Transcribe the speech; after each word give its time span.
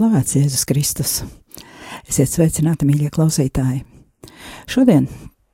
slavēts 0.00 0.36
Jēzus 0.38 0.62
Kristus. 0.64 1.10
Esiet 2.08 2.30
sveicināti, 2.32 2.86
mīļie 2.88 3.10
klausītāji! 3.12 3.82
Šodien, 4.70 5.10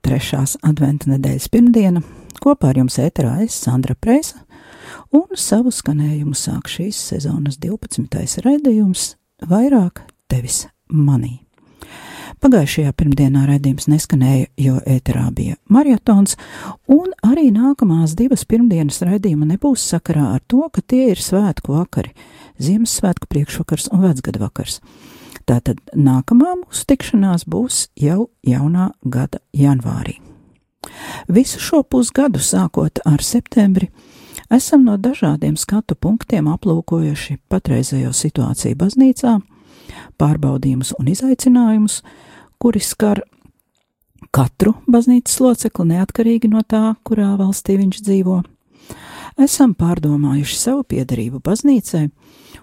trešās 0.07 0.55
adventa 0.67 1.11
nedēļas 1.11 1.49
pirmdiena, 1.51 2.05
kopā 2.45 2.71
ar 2.71 2.79
jums 2.79 3.01
ēterā 3.03 3.41
es, 3.43 3.57
Sandra 3.65 3.97
Preisa, 3.99 4.45
un 5.11 5.27
savu 5.35 5.73
skanējumu 5.75 6.37
sāk 6.39 6.71
šīs 6.71 7.01
sezonas 7.11 7.59
12. 7.59 8.45
raidījums- 8.47 9.17
vairāk 9.51 10.05
tevis 10.31 10.69
manī. 10.93 11.46
Pagājušajā 12.45 12.93
pirmdienā 12.93 13.47
raidījums 13.49 13.87
neskanēja, 13.89 14.51
jo 14.61 14.77
ēterā 14.85 15.25
bija 15.33 15.57
maratons, 15.73 16.37
un 16.93 17.15
arī 17.25 17.49
nākamās 17.55 18.13
divas 18.19 18.45
pirmdienas 18.45 19.01
raidījuma 19.09 19.49
nebūs 19.55 19.87
sakarā 19.95 20.35
ar 20.35 20.43
to, 20.45 20.67
ka 20.69 20.85
tie 20.85 21.15
ir 21.15 21.23
svētku 21.23 21.79
vakari- 21.79 22.13
Ziemassvētku 22.67 23.29
priekšvakars 23.33 23.89
un 23.93 24.05
vecgada 24.05 24.41
vakars. 24.45 24.81
Tātad 25.47 25.81
nākamā 25.95 26.59
mūsu 26.61 26.85
tikšanās 26.85 27.47
būs 27.49 27.89
jau 27.97 28.29
jaunā 28.45 28.91
gada 29.05 29.39
janvārī. 29.55 30.19
Visu 31.29 31.59
šo 31.59 31.83
pusgadu, 31.83 32.39
sākot 32.39 33.01
ar 33.05 33.23
septembri, 33.23 33.89
esam 34.51 34.85
no 34.85 34.97
dažādiem 34.97 35.57
skatu 35.57 35.95
punktiem 35.95 36.49
aplūkojuši 36.53 37.39
patreizējo 37.49 38.13
situāciju 38.13 38.77
baznīcā, 38.77 39.41
pārbaudījumus 40.21 40.95
un 41.01 41.11
izaicinājumus, 41.13 42.03
kuri 42.63 42.83
skar 42.83 43.23
katru 44.35 44.75
baznīcas 44.91 45.41
locekli 45.45 45.91
neatkarīgi 45.93 46.51
no 46.53 46.63
tā, 46.67 46.95
kurā 47.07 47.35
valstī 47.39 47.79
viņš 47.81 48.03
dzīvo. 48.07 48.43
Esam 49.43 49.75
pārdomājuši 49.77 50.57
savu 50.57 50.85
piedarību 50.89 51.43
baznīcai 51.45 52.07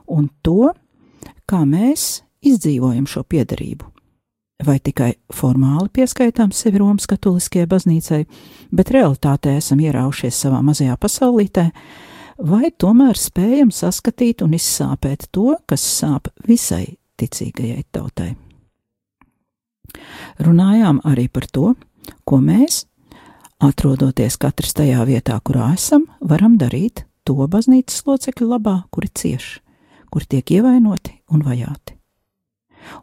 un 0.09 0.29
to, 0.45 0.71
kā 1.49 1.61
mēs 1.69 2.23
izdzīvojam 2.43 3.05
šo 3.09 3.23
piedarību. 3.29 3.89
Vai 4.63 4.77
tikai 4.79 5.11
formāli 5.33 5.89
pieskaitām 5.97 6.53
sevi 6.55 6.79
Romas 6.79 7.05
katoliskajai 7.09 7.67
baznīcai, 7.67 8.21
bet 8.71 8.91
realitātē 8.95 9.57
esam 9.59 9.81
ieraušies 9.83 10.39
savā 10.45 10.61
mazajā 10.63 10.95
pasaulītē, 11.01 11.65
vai 12.39 12.71
tomēr 12.79 13.19
spējam 13.19 13.73
saskatīt 13.73 14.43
un 14.45 14.55
izsāpēt 14.55 15.27
to, 15.35 15.57
kas 15.67 15.83
sāp 15.83 16.31
visai 16.47 16.95
ticīgajai 17.23 17.83
tautai. 17.95 18.33
Runājām 20.43 21.01
arī 21.07 21.27
par 21.31 21.47
to, 21.47 21.73
ko 22.27 22.39
mēs, 22.43 22.85
atrodoties 23.63 24.37
katrs 24.41 24.75
tajā 24.77 25.03
vietā, 25.07 25.39
kurā 25.39 25.71
esam, 25.77 26.07
varam 26.19 26.57
darīt 26.59 27.05
to 27.23 27.35
baznīcas 27.47 28.03
locekļu 28.07 28.49
labā, 28.49 28.77
kuri 28.91 29.11
cieš, 29.13 29.59
kuri 30.11 30.29
tiek 30.35 30.55
ievainoti 30.59 31.19
un 31.31 31.45
vajāti. 31.45 31.97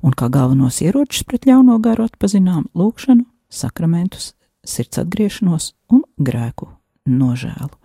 Un 0.05 0.13
kā 0.13 0.29
galvenos 0.29 0.83
ieročus 0.85 1.25
pret 1.25 1.49
ļauno 1.49 1.79
garu 1.81 2.05
atpazinām 2.11 2.69
lūgšanu, 2.77 3.25
sakramentus, 3.49 4.35
sirds 4.67 5.01
atgriešanos 5.01 5.73
un 5.89 6.05
grēku 6.21 6.69
nožēlu. 7.09 7.80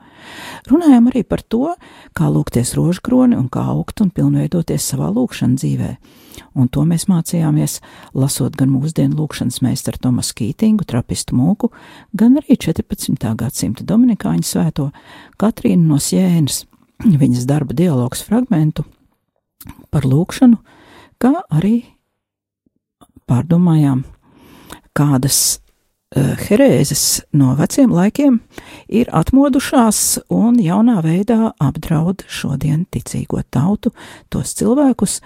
Runājām 0.69 1.09
arī 1.11 1.23
par 1.27 1.43
to, 1.45 1.73
kā 2.17 2.29
lūgties 2.31 2.73
rožkroni 2.77 3.37
un 3.37 3.47
kā 3.53 3.63
augt 3.73 4.01
un 4.01 4.11
pilnveidoties 4.13 4.87
savā 4.91 5.11
lūgšanas 5.13 5.61
dzīvē. 5.61 5.91
Un 6.55 6.69
to 6.71 6.83
mēs 6.87 7.07
mācījāmies, 7.11 7.79
lasot 8.17 8.55
gan 8.59 8.71
mūsdienu 8.73 9.17
lūgšanas 9.19 9.61
meistaru 9.63 10.01
Tomasu 10.03 10.35
Kītingu, 10.39 10.87
trapistu 10.87 11.37
mūku, 11.37 11.71
gan 12.17 12.39
arī 12.41 12.57
14. 12.59 13.19
gadsimta 13.39 13.85
dominikāņu 13.87 14.47
svēto 14.47 14.89
Katrīnu 15.41 15.87
no 15.91 15.99
Sienas, 16.01 16.63
viņas 17.03 17.47
darba 17.49 17.75
dialogs 17.77 18.23
fragmentu 18.25 18.85
par 19.91 20.07
lūgšanu, 20.07 20.59
kā 21.21 21.33
arī 21.49 21.77
pārdomājām, 23.29 24.03
kādas 24.95 25.59
herēzes 26.15 27.25
no 27.35 27.53
veciem 27.59 27.91
laikiem 27.91 28.39
ir 28.87 29.09
atmodušās 29.11 30.01
un 30.31 30.59
jaunā 30.63 31.01
veidā 31.03 31.51
apdraud 31.59 32.23
šodien 32.31 32.85
ticīgo 32.91 33.41
tautu, 33.51 33.91
tos 34.31 34.55
cilvēkus, 34.55 35.19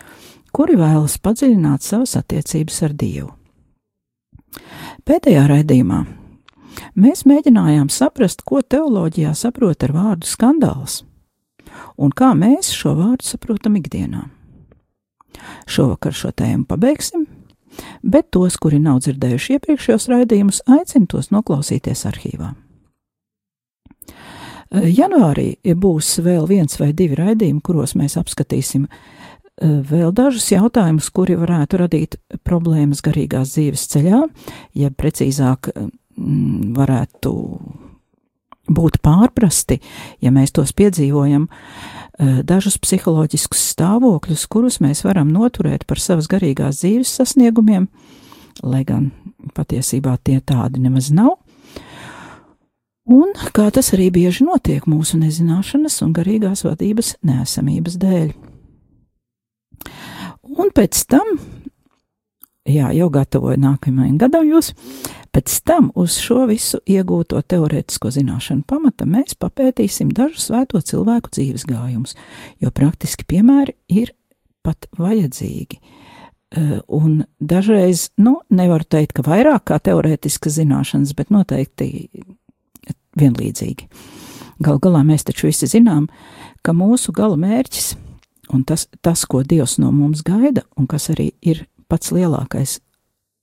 kuri 0.55 0.79
vēlas 0.79 1.19
padziļināt 1.21 1.85
savas 1.85 2.15
attiecības 2.19 2.81
ar 2.87 2.95
Dievu. 2.97 3.29
Pēdējā 5.05 5.45
raidījumā 5.49 5.99
mēs 6.97 7.25
mēģinājām 7.29 7.91
saprast, 7.93 8.41
ko 8.41 8.63
teoloģijā 8.65 9.35
saprot 9.37 9.85
ar 9.85 9.93
vārdu 9.93 10.29
skandāls 10.29 11.03
un 11.97 12.13
kā 12.15 12.33
mēs 12.37 12.71
šo 12.73 12.95
vārdu 12.97 13.27
saprotam 13.27 13.77
ikdienā. 13.79 14.25
Šovakar 15.69 16.15
šo 16.15 16.31
tēmu 16.35 16.65
pabeigsim 16.67 17.18
bet 18.03 18.29
tos, 18.35 18.57
kuri 18.61 18.79
nav 18.83 19.01
dzirdējuši 19.03 19.57
iepriekšējos 19.57 20.09
raidījumus, 20.11 20.63
aicinu 20.67 21.09
tos 21.09 21.31
noklausīties 21.33 22.05
arhīvā. 22.09 22.53
Janvārī 24.69 25.55
būs 25.81 26.19
vēl 26.21 26.45
viens 26.49 26.77
vai 26.77 26.91
divi 26.93 27.17
raidījumi, 27.17 27.63
kuros 27.65 27.95
mēs 27.97 28.19
apskatīsim 28.21 28.85
vēl 29.59 30.13
dažus 30.15 30.51
jautājumus, 30.53 31.09
kuri 31.11 31.35
varētu 31.39 31.79
radīt 31.81 32.19
problēmas 32.47 33.01
garīgās 33.03 33.55
dzīves 33.55 33.87
ceļā, 33.91 34.21
ja 34.77 34.91
precīzāk 34.93 35.71
varētu 36.77 37.33
būt 38.69 38.99
pārprasti, 39.01 39.79
ja 40.21 40.31
mēs 40.31 40.53
tos 40.55 40.71
piedzīvojam, 40.77 41.47
dažus 42.19 42.77
psiholoģiskus 42.81 43.61
stāvokļus, 43.73 44.45
kurus 44.51 44.79
mēs 44.83 45.05
varam 45.05 45.31
noturēt 45.31 45.85
par 45.87 46.01
savas 46.03 46.27
garīgās 46.31 46.81
dzīves 46.83 47.13
sasniegumiem, 47.19 47.87
lai 48.63 48.83
gan 48.87 49.11
patiesībā 49.55 50.17
tie 50.23 50.39
tādi 50.43 50.83
nemaz 50.83 51.11
nav. 51.15 51.37
Un 53.09 53.31
kā 53.55 53.69
tas 53.73 53.93
arī 53.95 54.11
bieži 54.13 54.45
notiek 54.45 54.85
mūsu 54.85 55.17
nezināšanas 55.17 55.95
un 56.05 56.11
garīgās 56.13 56.61
vadības 56.67 57.15
nesamības 57.25 57.95
dēļ. 58.03 58.27
Un 60.59 60.69
pēc 60.75 60.99
tam, 61.09 61.39
jā, 62.69 62.91
jau 62.95 63.09
gatavoju 63.13 63.59
nākamajam 63.61 64.17
gadam 64.21 64.47
jūs, 64.49 64.73
Pēc 65.29 65.59
tam 65.61 65.91
uz 65.99 66.15
šo 66.17 66.47
visu 66.49 66.79
iegūto 66.89 67.37
teorētisko 67.45 68.09
zināšanu 68.15 68.65
pamata 68.67 69.05
mēs 69.05 69.35
papētīsim 69.37 70.09
dažu 70.15 70.41
svēto 70.41 70.81
cilvēku 70.81 71.29
dzīves 71.35 71.67
gājumus, 71.69 72.15
jo 72.57 72.71
praktiski 72.73 73.27
piemēri 73.29 73.75
ir 73.93 74.15
pat 74.65 74.89
vajadzīgi. 74.97 75.77
Eh, 75.77 76.79
un 76.87 77.21
dažreiz, 77.37 78.07
nu, 78.17 78.39
nevaru 78.49 78.87
teikt, 78.89 79.13
ka 79.19 79.27
vairāk 79.27 79.67
kā 79.69 79.77
teorētiskas 79.85 80.57
zināšanas, 80.57 81.13
bet 81.13 81.29
noteikti 81.29 82.09
vienlīdzīgi. 83.19 83.85
Galu 84.65 84.81
galā 84.81 85.05
mēs 85.05 85.29
taču 85.29 85.51
visi 85.51 85.69
zinām, 85.69 86.09
ka 86.65 86.73
mūsu 86.73 87.13
gala 87.13 87.37
mērķis 87.37 87.93
un 88.53 88.65
tas, 88.65 88.87
tas, 89.05 89.27
ko 89.29 89.43
Dievs 89.45 89.77
no 89.77 89.91
mums 89.93 90.25
gaida, 90.25 90.65
un 90.75 90.89
kas 90.89 91.11
arī 91.13 91.31
ir 91.45 91.67
pats 91.89 92.13
lielākais 92.15 92.77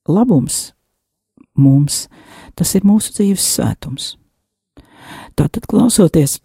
labums 0.08 0.76
mums. 1.56 2.06
Tas 2.56 2.74
ir 2.76 2.86
mūsu 2.86 3.14
dzīves 3.16 3.44
svētums. 3.56 4.14
Tātad, 5.36 5.66
klausoties 5.68 6.40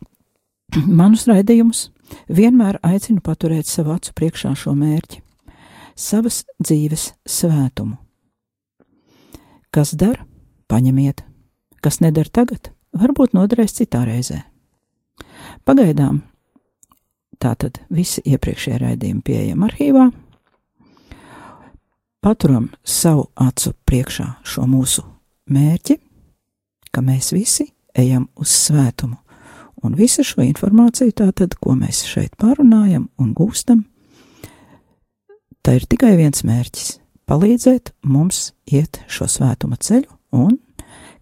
manus 0.99 1.27
raidījumus, 1.29 1.89
vienmēr 2.31 2.79
aicinu 2.85 3.23
paturēt 3.23 3.69
savu 3.69 3.95
acu 3.95 4.13
priekšā 4.17 4.53
šo 4.57 4.75
mērķi- 4.77 5.21
savas 6.09 6.43
dzīves 6.59 7.11
svētumu. 7.27 7.97
Kas 9.71 9.93
der, 9.95 10.25
paņemiet, 10.67 11.23
kas 11.81 12.01
neder 12.03 12.27
tagad, 12.27 12.73
varbūt 12.91 13.33
noderēs 13.33 13.77
citā 13.77 14.03
reizē. 14.03 14.41
Pagaidām 15.63 16.21
tātad 17.39 17.79
visi 17.89 18.21
iepriekšējie 18.25 18.81
raidījumi 18.81 19.23
pieejami 19.23 19.67
arhīvā. 19.69 20.11
Paturam 22.21 22.67
savu 22.85 23.23
acu 23.33 23.71
priekšā 23.89 24.27
šo 24.45 24.67
mūsu 24.69 25.01
mērķi, 25.49 25.95
ka 26.93 27.01
mēs 27.01 27.31
visi 27.33 27.65
ejam 27.97 28.27
uz 28.37 28.51
svētumu. 28.53 29.17
Un 29.81 29.95
visu 29.97 30.21
šo 30.21 30.43
informāciju, 30.45 31.15
tātad, 31.17 31.57
ko 31.57 31.73
mēs 31.73 32.03
šeit 32.05 32.37
pārunājam 32.37 33.07
un 33.17 33.33
gūstam, 33.33 33.81
tā 35.65 35.79
ir 35.79 35.89
tikai 35.89 36.13
viens 36.21 36.45
mērķis- 36.45 36.99
palīdzēt 37.29 37.89
mums 38.03 38.53
iet 38.69 39.01
šo 39.07 39.25
svētuma 39.25 39.81
ceļu 39.81 40.13
un, 40.31 40.59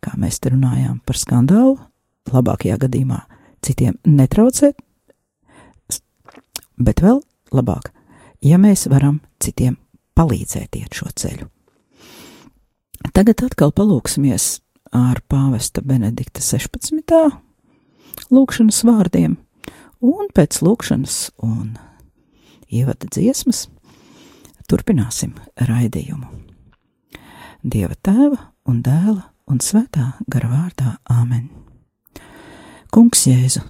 kā 0.03 0.19
mēs 0.19 0.43
te 0.43 0.49
runājām 0.49 0.99
par 1.05 1.15
skandālu, 1.15 1.79
labākajā 2.27 2.75
gadījumā 2.77 3.23
citiem 3.63 3.95
netraucēt, 4.03 4.75
bet 6.77 6.99
vēl 6.99 7.23
labāk, 7.53 7.93
ja 8.41 8.57
mēs 8.57 8.89
varam 8.91 9.21
citiem 9.39 9.77
palīdzēt 10.19 10.75
iet 10.79 10.97
šo 10.99 11.09
ceļu. 11.15 11.47
Tagad 13.15 13.45
atkal 13.47 13.71
palūksimies 13.75 14.59
ar 14.95 15.21
pāvesta 15.31 15.83
Benedikta 15.85 16.43
16. 16.43 17.29
lūkšanas 18.33 18.81
vārdiem, 18.87 19.37
un 20.03 20.29
pēc 20.35 20.59
lūkšanas 20.65 21.17
un 21.45 21.77
ievada 22.67 23.07
dziesmas 23.07 23.67
turpināsim 24.69 25.33
raidījumu. 25.69 26.27
Dieva 27.63 27.95
tēva 28.03 28.51
un 28.69 28.83
dēla 28.83 29.23
un 29.49 29.63
svētā 29.63 30.13
gara 30.29 30.51
vārdā 30.51 30.93
Āmen. 31.09 31.49
Kungs 32.91 33.25
Jēzu, 33.29 33.63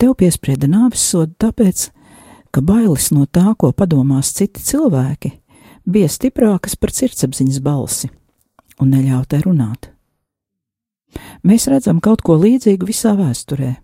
tev 0.00 0.16
piesprieda 0.18 0.68
nāves 0.70 1.02
sodu 1.12 1.34
tāpēc, 1.46 1.88
ka 1.88 2.01
bailes 2.60 3.08
no 3.14 3.24
tā, 3.24 3.54
ko 3.56 3.72
padomās 3.72 4.34
citi 4.36 4.60
cilvēki, 4.60 5.30
bija 5.88 6.10
stiprākas 6.12 6.76
par 6.76 6.92
sirdsapziņas 6.92 7.62
balsi 7.64 8.10
un 8.80 8.92
neļauj 8.92 9.24
tai 9.30 9.40
runāt. 9.46 9.88
Mēs 11.44 11.68
redzam 11.68 12.00
kaut 12.00 12.22
ko 12.24 12.36
līdzīgu 12.40 12.88
visā 12.88 13.14
vēsturē. 13.16 13.74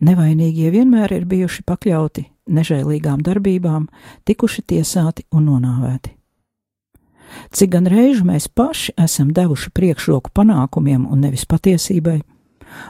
Nevainīgie 0.00 0.70
vienmēr 0.72 1.12
ir 1.12 1.26
bijuši 1.28 1.64
pakļauti 1.68 2.24
nežēlīgām 2.50 3.20
darbībām, 3.24 3.86
tikuši 4.24 4.64
tiesāti 4.72 5.26
un 5.34 5.46
nonāvēti. 5.50 6.16
Cik 7.54 7.70
gan 7.76 7.86
reižu 7.86 8.24
mēs 8.26 8.48
paši 8.48 8.96
esam 8.98 9.30
devuši 9.34 9.70
priekšroku 9.76 10.32
panākumiem 10.34 11.04
un 11.06 11.20
nevis 11.22 11.46
patiesībai, 11.46 12.18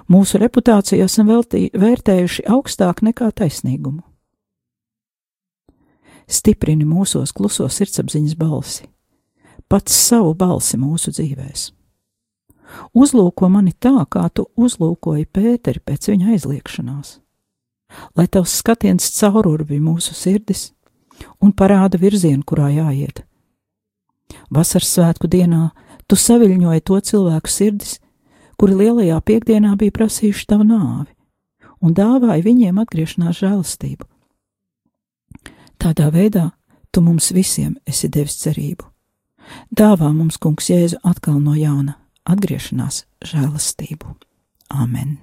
mūsu 0.08 0.40
reputāciju 0.40 1.04
esam 1.04 1.28
veltī, 1.28 1.66
vērtējuši 1.76 2.46
augstāk 2.48 3.02
nekā 3.04 3.30
taisnīgumu. 3.36 4.00
Stiprini 6.30 6.86
mūsos 6.86 7.32
kluso 7.34 7.66
sirdsapziņas 7.66 8.36
balsi, 8.38 8.84
pats 9.66 9.96
savu 10.08 10.34
balsi 10.38 10.78
mūsu 10.78 11.10
dzīvēs. 11.10 11.70
Uzlūko 12.94 13.48
mani 13.50 13.72
tā, 13.74 14.04
kā 14.06 14.28
tu 14.30 14.46
uzlūkoji 14.54 15.26
Pēteri 15.26 15.82
pēc 15.82 16.06
viņa 16.12 16.36
aizliekšanās, 16.36 17.16
lai 18.14 18.26
tavs 18.30 18.54
skatiens 18.60 19.10
caururbi 19.16 19.80
mūsu 19.82 20.14
sirdis 20.14 20.68
un 21.42 21.50
parāda 21.50 21.98
virzienu, 21.98 22.44
kurā 22.46 22.70
jāiet. 22.70 23.24
Vasaras 24.54 24.92
svētku 24.94 25.26
dienā 25.26 25.72
tu 26.06 26.14
saviļņoji 26.14 26.86
to 26.86 27.00
cilvēku 27.10 27.50
sirdis, 27.50 27.98
kuri 28.54 28.78
lielajā 28.84 29.18
piekdienā 29.26 29.74
bija 29.80 29.96
prasījuši 29.98 30.46
tavu 30.46 30.68
nāvi, 30.68 31.10
un 31.82 31.94
dāvāja 31.96 32.44
viņiem 32.46 32.78
atgriešanās 32.82 33.42
žēlastību. 33.42 34.06
Tādā 35.80 36.10
veidā 36.12 36.50
tu 36.92 37.00
mums 37.00 37.30
visiem 37.32 37.76
esi 37.88 38.10
devis 38.12 38.36
cerību. 38.42 38.84
Dāvā 39.72 40.10
mums, 40.12 40.36
Kungs, 40.36 40.68
Jēzu 40.70 41.00
atkal 41.06 41.40
no 41.40 41.56
jauna 41.56 41.96
atgriešanās 42.28 43.04
žēlastību. 43.32 44.12
Āmen! 44.70 45.16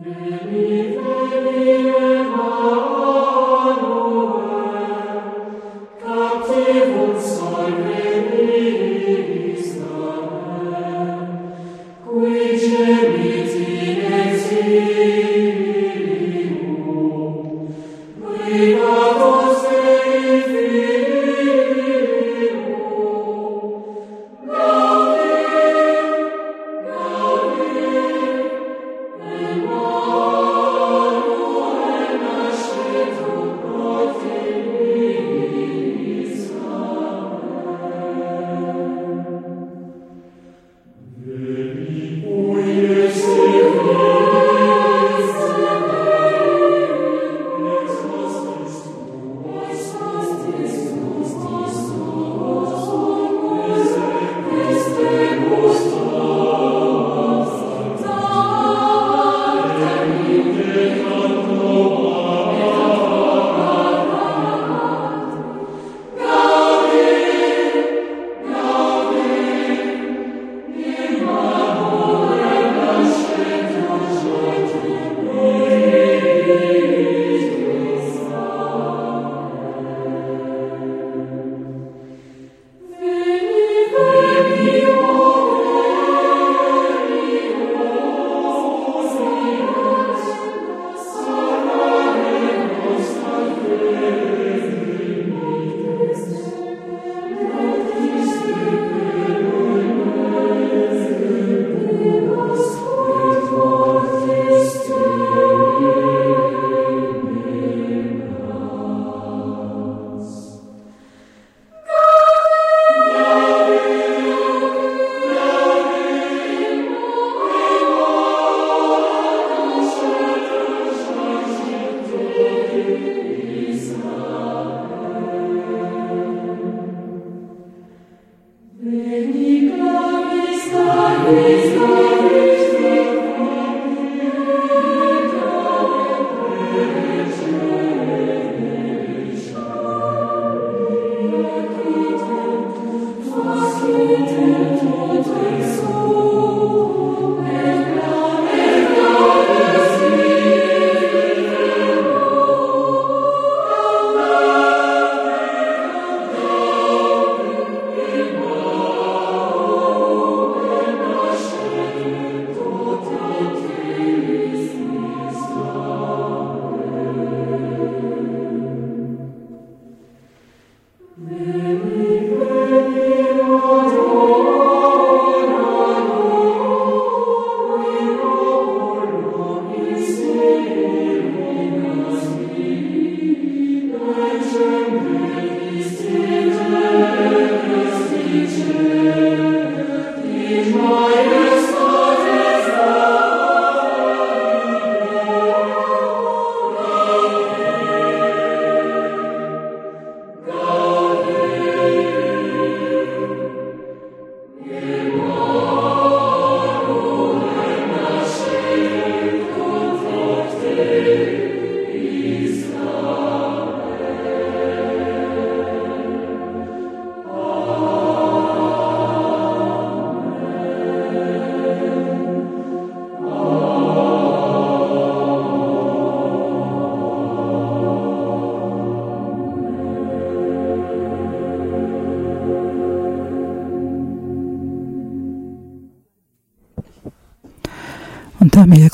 Veni, 0.00 0.96
veni, 0.96 2.19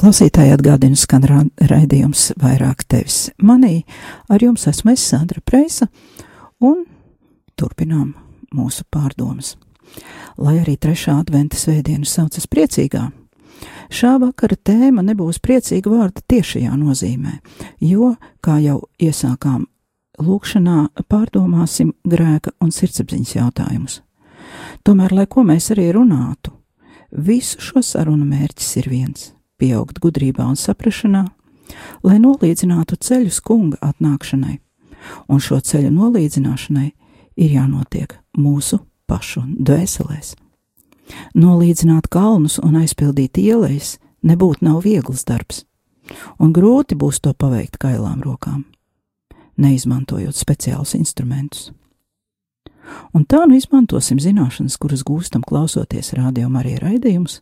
klausītāji, 0.07 0.53
atgādina 0.55 0.95
skan 0.95 1.25
ra- 1.27 1.67
raidījums 1.67 2.29
vairāk 2.39 2.85
tevis 2.87 3.33
manī. 3.43 3.81
Ar 4.31 4.39
jums 4.39 4.69
esmu 4.71 4.93
es, 4.93 5.03
Sandra 5.03 5.41
Preisa, 5.43 5.89
un 6.63 6.85
turpinām 7.59 8.13
mūsu 8.55 8.85
pārdomas. 8.87 9.57
Lai 10.39 10.61
arī 10.61 10.77
trešā 10.79 11.17
adventa 11.25 11.59
svētdiena 11.59 12.07
saucas 12.07 12.47
priecīgā, 12.47 13.03
šā 13.91 14.13
vakara 14.23 14.55
tēma 14.55 15.03
nebūs 15.03 15.43
priecīga 15.43 15.91
vārda 15.91 16.23
tiešajā 16.23 16.79
nozīmē, 16.79 17.41
jo, 17.83 18.15
kā 18.39 18.61
jau 18.63 18.85
iesākām 19.03 19.67
lūkšanā, 20.23 20.89
pārdomāsim 21.11 21.97
grēka 22.07 22.55
un 22.63 22.71
sirdsapziņas 22.71 23.39
jautājumus. 23.41 24.03
Tomēr, 24.87 25.19
lai 25.19 25.27
ko 25.27 25.43
mēs 25.43 25.73
arī 25.75 25.91
runātu, 25.99 26.55
visu 27.11 27.59
šo 27.59 27.83
sarunu 27.83 28.23
mērķis 28.23 28.77
ir 28.85 28.89
viens- 28.89 29.33
pieaugt 29.59 30.01
gudrībā 30.03 30.47
un 30.47 30.57
saprašanā, 30.61 31.25
lai 32.07 32.17
nolīdzinātu 32.23 32.99
ceļus 33.01 33.41
kunga 33.45 33.81
atnākšanai, 33.85 34.59
un 35.29 35.43
šo 35.43 35.61
ceļu 35.61 35.93
nolīdzināšanai 35.95 36.89
ir 37.37 37.55
jānotiek 37.59 38.17
mūsu 38.39 38.81
pašu 39.07 39.45
dvēselēs. 39.57 40.35
Nolīdzināt 41.39 42.09
kalnus 42.11 42.59
un 42.59 42.81
aizpildīt 42.81 43.39
ielas 43.39 43.97
nebūtu 44.27 44.67
nav 44.67 44.83
viegls 44.87 45.25
darbs, 45.29 45.65
un 46.43 46.53
grūti 46.57 46.99
būs 46.99 47.21
to 47.23 47.35
paveikt 47.35 47.79
kailām 47.83 48.23
rokām, 48.27 48.65
neizmantojot 49.57 50.35
speciālus 50.37 50.97
instrumentus. 50.99 51.71
Un 53.15 53.25
tā 53.27 53.43
nu 53.49 53.57
izmantosim 53.59 54.19
zināšanas, 54.23 54.77
kuras 54.79 55.03
gūstam 55.07 55.43
klausoties 55.47 56.13
radio 56.15 56.51
Marija 56.53 56.85
raidījumus, 56.85 57.41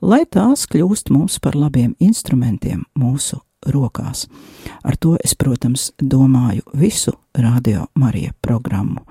lai 0.00 0.24
tās 0.26 0.66
kļūst 0.70 1.10
mums 1.10 1.38
par 1.42 1.56
labiem 1.56 1.94
instrumentiem 2.00 2.84
mūsu 2.98 3.40
rokās. 3.66 4.26
Ar 4.84 4.96
to 4.96 5.16
es, 5.24 5.34
protams, 5.34 5.92
domāju 5.98 6.62
visu 6.74 7.12
radio 7.34 7.86
Marija 7.94 8.32
programmu. 8.42 9.02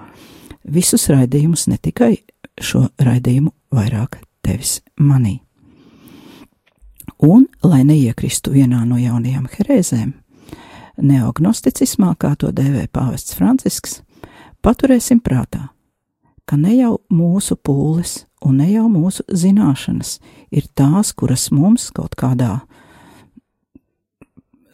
Visus 0.64 1.08
raidījumus, 1.10 1.68
ne 1.68 1.78
tikai 1.78 2.18
šo 2.62 2.88
raidījumu 3.00 3.52
vairāk 3.72 4.20
tevis 4.44 4.82
manī. 5.00 5.40
Un, 7.24 7.48
lai 7.64 7.82
neiekristu 7.88 8.52
vienā 8.54 8.84
no 8.86 9.00
jaunajām 9.00 9.48
herēzēm, 9.50 10.12
neognosticismā, 11.02 12.14
kā 12.20 12.36
to 12.38 12.52
dēvē 12.54 12.86
pāvests 12.94 13.34
Francisks, 13.38 14.02
paturēsim 14.62 15.22
prātā, 15.24 15.70
ka 16.46 16.58
ne 16.60 16.76
jau 16.78 16.98
mūsu 17.10 17.58
pūles 17.58 18.27
un 18.46 18.60
ne 18.62 18.70
jau 18.72 18.88
mūsu 18.92 19.26
zināšanas 19.28 20.18
ir 20.52 20.68
tās, 20.78 21.14
kuras 21.14 21.50
mums 21.52 21.90
kaut 21.96 22.16
kādā 22.20 22.60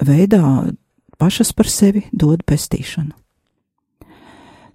veidā 0.04 0.74
pašas 1.18 1.54
par 1.56 1.70
sevi 1.70 2.04
dod 2.12 2.44
pestīšanu. 2.48 3.14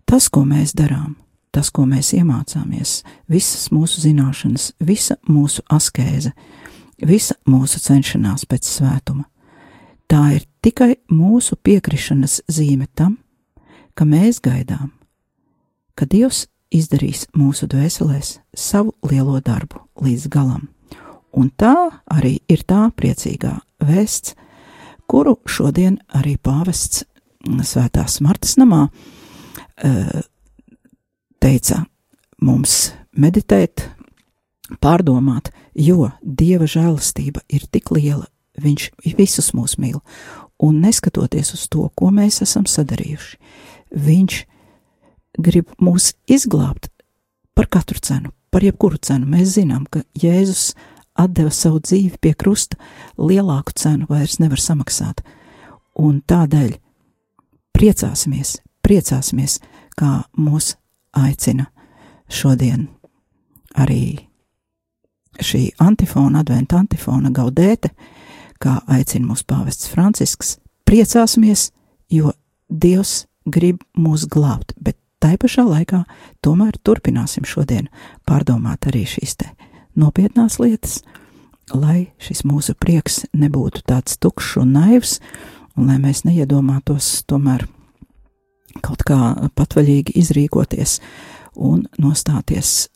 Tas, 0.09 0.31
ko 0.33 0.47
mēs 0.49 0.73
darām, 0.73 1.19
tas, 1.53 1.69
ko 1.69 1.85
mēs 1.85 2.15
iemācāmies, 2.17 3.03
visas 3.29 3.69
mūsu 3.75 4.01
zināšanas, 4.07 4.71
visa 4.81 5.19
mūsu 5.29 5.65
askēze, 5.69 6.33
visa 7.05 7.37
mūsu 7.45 7.81
cenšanās 7.85 8.47
pēc 8.49 8.71
svētuma, 8.73 9.27
tā 10.09 10.23
ir 10.39 10.47
tikai 10.65 10.95
mūsu 11.13 11.59
piekrišanas 11.61 12.41
zīme 12.49 12.89
tam, 12.97 13.19
ka 13.93 14.09
mēs 14.09 14.41
gaidām, 14.41 14.95
ka 15.99 16.09
Dievs 16.09 16.47
izdarīs 16.75 17.27
mūsu 17.37 17.69
dvēselēs 17.71 18.39
savu 18.57 18.95
lielo 19.09 19.41
darbu 19.41 19.83
līdz 20.05 20.29
galam. 20.33 20.69
Un 21.33 21.51
tā 21.57 21.91
arī 22.11 22.39
ir 22.49 22.65
tā 22.69 22.89
priecīgā 22.97 23.59
vēsts, 23.85 24.35
kuru 25.09 25.39
šodien 25.49 26.01
arī 26.15 26.37
pāvests 26.37 27.05
Svētās 27.65 28.19
Martas 28.21 28.57
namā 28.59 28.89
eh, 29.79 30.25
teica 31.41 31.85
mums 32.43 32.91
meditēt, 33.17 33.87
pārdomāt, 34.83 35.53
jo 35.75 36.11
Dieva 36.23 36.69
žēlastība 36.69 37.45
ir 37.49 37.69
tik 37.71 37.93
liela, 37.95 38.27
Viņš 38.59 38.89
visus 39.15 39.53
mūs 39.55 39.77
mīl, 39.79 40.01
un 40.59 40.81
neskatoties 40.83 41.53
uz 41.55 41.69
to, 41.71 41.85
ko 41.95 42.11
mēs 42.11 42.43
esam 42.43 42.67
sadarījuši, 42.67 43.39
Viņš 43.95 44.41
grib 45.39 45.71
mūs 45.81 46.13
izglābt 46.31 46.91
par 47.55 47.69
katru 47.71 48.01
cenu, 48.03 48.33
par 48.51 48.65
jebkuru 48.67 48.99
cenu. 49.03 49.27
Mēs 49.31 49.57
zinām, 49.57 49.87
ka 49.91 50.03
Jēzus 50.19 50.73
deva 51.27 51.51
savu 51.51 51.81
dzīvi 51.83 52.21
pie 52.23 52.35
krusta, 52.39 52.79
lielāku 53.19 53.75
cenu 53.75 54.07
vairs 54.11 54.39
nevar 54.39 54.61
samaksāt. 54.63 55.25
Un 55.99 56.21
tādēļ 56.23 56.77
priecāsimies, 57.75 58.59
priecāsimies, 58.87 59.59
kā 59.99 60.23
mūs 60.39 60.77
aicina 61.19 61.67
šodien 62.31 62.87
arī 63.79 64.29
šī 65.43 65.65
antifona, 65.83 66.43
adventa 66.43 66.79
antifona 66.79 67.33
gaudēte, 67.35 67.91
kā 68.63 68.79
aicina 68.91 69.31
mūsu 69.31 69.47
pāvests 69.51 69.91
Francisks. 69.91 70.57
Priecāsimies, 70.89 71.71
jo 72.11 72.33
Dievs 72.69 73.27
grib 73.49 73.83
mūs 73.97 74.27
glābt, 74.29 74.75
bet 74.77 74.99
tai 75.23 75.37
pašā 75.41 75.65
laikā 75.67 76.05
tomēr 76.45 76.79
turpināsim 76.85 77.47
šodien 77.49 77.89
pārdomāt 78.29 78.89
arī 78.91 79.05
šīs 79.09 79.37
nopietnās 79.99 80.59
lietas, 80.63 81.01
lai 81.75 82.13
šis 82.23 82.45
mūsu 82.47 82.75
prieks 82.79 83.25
nebūtu 83.35 83.83
tāds 83.89 84.19
tukšs 84.21 84.59
un 84.63 84.73
naivs, 84.77 85.19
un 85.77 85.91
lai 85.91 85.99
mēs 86.03 86.25
neiedomātos 86.27 87.25
tomēr 87.29 87.67
kaut 88.85 89.03
kā 89.07 89.51
patvaļīgi 89.59 90.15
izrīkoties 90.21 90.99
un 91.59 91.87
nostāties 91.99 92.89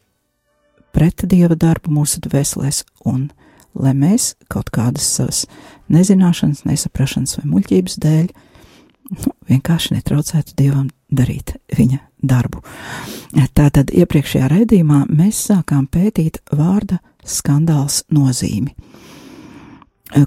pret 0.92 1.24
dieva 1.26 1.56
darbu 1.56 1.90
mūsu 1.90 2.20
dvēselēs, 2.22 2.84
un 3.08 3.30
lai 3.74 3.94
mēs 3.96 4.34
kaut 4.52 4.70
kādas 4.74 5.06
savas 5.16 5.44
nezināšanas, 5.92 6.66
nesaprašanas 6.68 7.38
vai 7.40 7.48
muļķības 7.54 7.98
dēļ 8.04 8.30
nu, 9.16 9.34
vienkārši 9.48 9.96
netraucētu 9.96 10.56
dievam 10.60 10.90
darīt 11.10 11.56
viņa 11.72 12.11
darbu. 12.22 12.62
Tātad 13.56 13.92
iepriekšējā 13.94 14.48
raidījumā 14.52 15.04
mēs 15.12 15.40
sākām 15.48 15.86
pētīt 15.90 16.40
vārda 16.54 17.00
skandāls 17.26 18.02
nozīmi. 18.12 18.74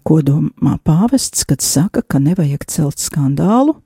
Ko 0.03 0.21
domā 0.25 0.79
pāvests, 0.81 1.45
kad 1.45 1.61
saka, 1.61 2.01
ka 2.01 2.19
nevajag 2.19 2.65
celt 2.71 3.01
skandālu? 3.01 3.77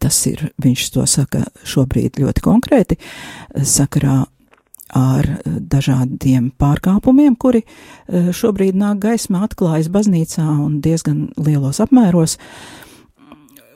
Tas 0.00 0.16
ir, 0.30 0.48
viņš 0.62 0.84
to 0.94 1.04
saka 1.10 1.42
šobrīd 1.66 2.20
ļoti 2.22 2.44
konkrēti, 2.44 2.96
sakarā 3.58 4.22
ar 4.94 5.26
dažādiem 5.44 6.52
pārkāpumiem, 6.60 7.34
kuri 7.40 7.64
šobrīd 8.08 8.78
nāk 8.78 9.02
gaismā, 9.02 9.42
atklājas 9.48 9.90
baznīcā 9.92 10.46
un 10.46 10.78
diezgan 10.84 11.26
lielos 11.40 11.82
apmēros. 11.82 12.38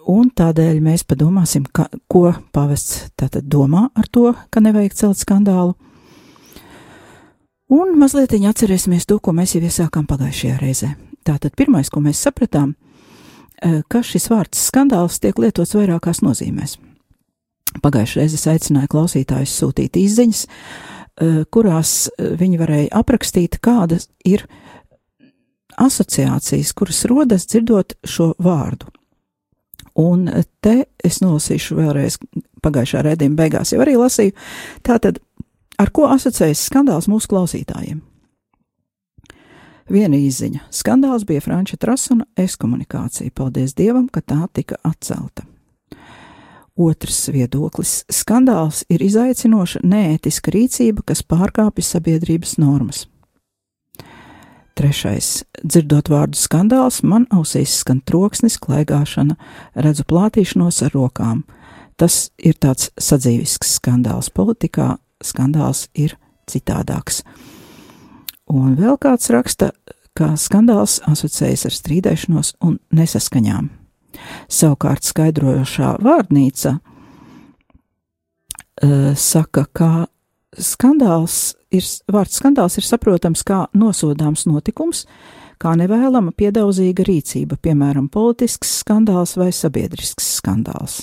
Un 0.08 0.30
tādēļ 0.32 0.78
mēs 0.80 1.04
padomāsim, 1.04 1.66
ka, 1.68 1.84
ko 2.08 2.30
pavests 2.56 3.10
tātad 3.18 3.44
domā 3.44 3.90
ar 3.92 4.08
to, 4.08 4.32
ka 4.48 4.62
nevajag 4.64 4.96
celt 4.96 5.20
skandālu. 5.20 5.74
Un 7.68 7.92
mazliet 8.00 8.32
atcerēsimies 8.32 9.04
to, 9.04 9.18
ko 9.20 9.34
mēs 9.36 9.52
jau 9.52 9.60
iesākām 9.60 10.06
pagājušajā 10.08 10.56
reizē. 10.62 10.94
Tātad 11.28 11.52
pirmais, 11.52 11.90
ko 11.92 12.00
mēs 12.00 12.22
sapratām, 12.24 12.72
ka 13.60 14.00
šis 14.00 14.30
vārds 14.32 14.62
skandāls 14.70 15.20
tiek 15.20 15.36
lietots 15.36 15.76
vairākās 15.76 16.22
nozīmēs. 16.24 16.78
Pagājušajā 17.84 18.22
reizē 18.22 18.38
es 18.40 18.48
aicināju 18.54 18.92
klausītājus 18.94 19.58
sūtīt 19.60 19.98
izziņas, 20.00 20.46
kurās 21.52 21.92
viņi 22.16 22.62
varēja 22.62 22.94
aprakstīt, 22.96 23.60
kādas 23.60 24.08
ir 24.24 24.46
asociācijas, 25.76 26.72
kuras 26.72 27.04
rodas 27.10 27.44
dzirdot 27.50 27.98
šo 28.08 28.32
vārdu. 28.40 28.88
Un 29.98 30.28
te 30.62 30.84
es 31.04 31.18
nolasīšu 31.24 31.78
vēlreiz 31.78 32.20
pagājušā 32.62 33.02
redzējuma 33.02 33.38
beigās, 33.40 33.72
jau 33.74 33.82
arī 33.82 33.96
lasīju. 33.98 34.36
Tātad, 34.86 35.18
ar 35.78 35.90
ko 35.94 36.06
asociējas 36.12 36.68
skandāls 36.70 37.10
mūsu 37.10 37.30
klausītājiem? 37.32 37.98
Viena 39.88 40.18
izziņa. 40.20 40.66
Skandāls 40.70 41.24
bija 41.26 41.40
Franča 41.40 41.78
Trasuna 41.80 42.26
ekskomunikācija. 42.36 43.32
Paldies 43.34 43.72
Dievam, 43.74 44.06
ka 44.12 44.20
tā 44.20 44.42
tika 44.52 44.76
atcelta. 44.84 45.46
Otrs 46.78 47.28
viedoklis- 47.34 48.04
skandāls 48.20 48.84
ir 48.88 49.02
izaicinoša 49.02 49.80
neētiska 49.82 50.52
rīcība, 50.54 51.02
kas 51.06 51.22
pārkāpj 51.22 51.82
sabiedrības 51.82 52.58
normas. 52.58 53.08
Trešais- 54.78 55.42
dzirdot 55.70 56.06
vārdu 56.06 56.38
skandāls, 56.38 57.02
man 57.02 57.26
ausīs 57.34 57.72
skan 57.80 57.98
troksnis, 58.06 58.58
klaigāšana, 58.62 59.34
redzu 59.74 60.04
plātīšanos 60.06 60.82
ar 60.86 60.90
rokām. 60.94 61.42
Tas 61.96 62.30
ir 62.38 62.54
tāds 62.54 62.90
sadzīvisks 62.94 63.80
skandāls 63.80 64.30
politikā, 64.30 64.98
skandāls 65.20 65.88
ir 65.94 66.14
citādāks. 66.46 67.24
Un 68.48 68.76
vēl 68.76 68.96
kāds 69.02 69.30
raksta, 69.34 69.72
ka 70.14 70.36
skandāls 70.36 71.00
asociējas 71.10 71.64
ar 71.66 71.72
strīdēšanos 71.74 72.54
un 72.62 72.78
nesaskaņām. 72.94 73.70
Savukārt 74.48 75.02
skaidrojošā 75.02 75.98
vārnīca 76.06 76.78
uh, 78.82 79.14
saka, 79.14 79.66
ka 79.72 80.06
skandāls 80.56 81.56
ir, 81.74 81.84
vārds 82.10 82.38
skandāls 82.40 82.78
ir 82.78 82.86
saprotams 82.86 83.44
kā 83.46 83.66
nosodāms 83.76 84.46
notikums, 84.48 85.04
kā 85.58 85.74
nevēlama 85.78 86.32
piedauzīga 86.38 87.04
rīcība, 87.06 87.58
piemēram, 87.60 88.08
politisks 88.12 88.78
skandāls 88.82 89.36
vai 89.38 89.50
sabiedrisks 89.54 90.38
skandāls. 90.38 91.02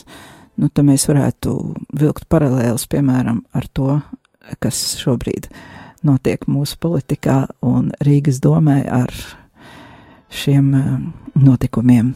Nu, 0.56 0.70
tad 0.72 0.88
mēs 0.88 1.08
varētu 1.10 1.56
vilkt 2.00 2.30
paralēlus, 2.32 2.88
piemēram, 2.92 3.44
ar 3.54 3.68
to, 3.76 4.00
kas 4.64 4.80
šobrīd 5.02 5.50
notiek 6.06 6.46
mūsu 6.48 6.78
politikā 6.80 7.42
un 7.66 7.90
Rīgas 8.06 8.40
domē 8.44 8.84
ar 8.88 9.12
šiem 10.32 10.72
eh, 10.78 10.90
notikumiem, 11.36 12.14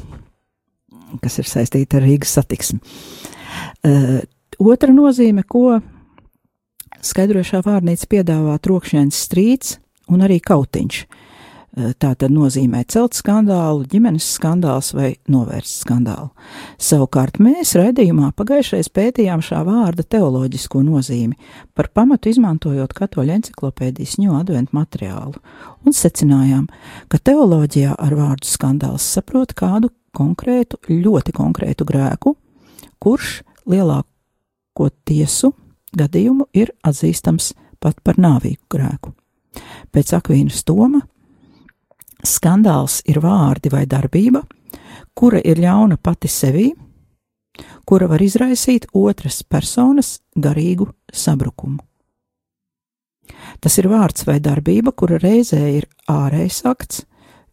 kas 1.23 1.39
ir 1.41 1.49
saistīti 1.49 1.99
ar 1.99 2.05
Rīgas 2.05 2.35
satiksmi. 2.37 2.79
Uh, 3.79 4.19
otra 4.61 4.93
nozīme, 4.93 5.41
ko 5.47 5.79
skaidrošā 7.05 7.63
vārnīca 7.65 8.07
piedāvā 8.11 8.57
trokšņains 8.63 9.25
strīds 9.27 9.77
un 10.09 10.23
arī 10.25 10.39
kautiņš. 10.43 11.03
Eh, 11.79 11.91
tā 12.01 12.15
tad 12.17 12.33
nozīmē 12.33 12.81
celt 12.89 13.13
skandālu, 13.13 13.85
ģimenes 13.87 14.25
skandāls 14.39 14.89
vai 14.97 15.11
novērst 15.29 15.83
skandālu. 15.83 16.31
Savukārt 16.81 17.37
mēs 17.37 17.75
raidījumā 17.77 18.31
pagājušais 18.39 18.89
pētījām 18.89 19.43
šā 19.45 19.61
vārda 19.67 20.03
teoloģisko 20.03 20.81
nozīmi, 20.87 21.37
par 21.77 21.91
pamatu 21.93 22.33
izmantojot 22.33 22.95
katoļu 22.97 23.35
enciklopēdijas 23.37 24.17
ņo 24.17 24.39
adventu 24.41 24.75
materiālu, 24.79 25.37
un 25.85 25.93
secinājām, 25.93 26.65
ka 27.07 27.21
teoloģijā 27.21 27.93
ar 27.93 28.17
vārdu 28.17 28.49
skandāls 28.49 29.05
saprot 29.05 29.53
kādu 29.53 29.93
konkrētu, 30.17 30.81
ļoti 30.89 31.37
konkrētu 31.37 31.85
grēku, 31.85 32.33
kurš 32.97 33.43
lielāko 33.69 34.89
tiesu 35.05 35.53
gadījumu 35.97 36.49
ir 36.53 36.73
atzīstams 36.85 37.53
pat 37.79 37.99
par 38.03 38.19
nāvīgu 38.19 38.67
grēku. 38.71 39.13
Pēc 39.91 40.13
Akvīnas 40.19 40.63
Toma 40.67 41.01
skandāls 42.25 42.99
ir 43.09 43.21
vārdi 43.23 43.71
vai 43.71 43.85
darbība, 43.89 44.43
kura 45.15 45.41
ir 45.43 45.61
ļauna 45.63 45.97
pati 46.01 46.29
sevī, 46.31 46.69
kura 47.85 48.07
var 48.07 48.21
izraisīt 48.21 48.89
otras 48.93 49.41
personas 49.43 50.19
garīgu 50.35 50.89
sabrukumu. 51.11 51.79
Tas 53.59 53.77
ir 53.77 53.89
vārds 53.91 54.25
vai 54.27 54.39
darbība, 54.43 54.91
kura 54.91 55.19
reizē 55.21 55.61
ir 55.77 55.87
ārējs 56.09 56.63
akts, 56.69 57.03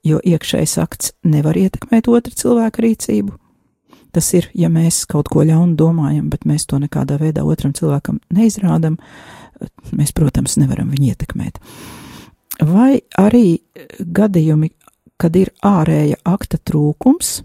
jo 0.07 0.21
iekšējs 0.23 0.77
akts 0.83 1.13
nevar 1.27 1.59
ietekmēt 1.59 2.09
otra 2.09 2.33
cilvēka 2.33 2.85
rīcību, 2.85 3.35
Tas 4.17 4.31
ir, 4.33 4.47
ja 4.57 4.71
mēs 4.73 5.03
kaut 5.05 5.29
ko 5.29 5.43
ļaunu 5.45 5.75
domājam, 5.77 6.31
bet 6.33 6.47
mēs 6.49 6.65
to 6.71 6.79
nekādā 6.81 7.19
veidā 7.21 7.43
otram 7.45 7.75
cilvēkam 7.77 8.17
neizrādam, 8.33 8.97
mēs, 9.93 10.15
protams, 10.17 10.55
nevaram 10.57 10.89
viņu 10.95 11.11
ietekmēt. 11.11 11.61
Vai 12.65 13.03
arī 13.21 13.59
gadījumi, 14.01 14.71
kad 15.21 15.37
ir 15.37 15.53
ārēja 15.61 16.17
akta 16.25 16.57
trūkums, 16.57 17.43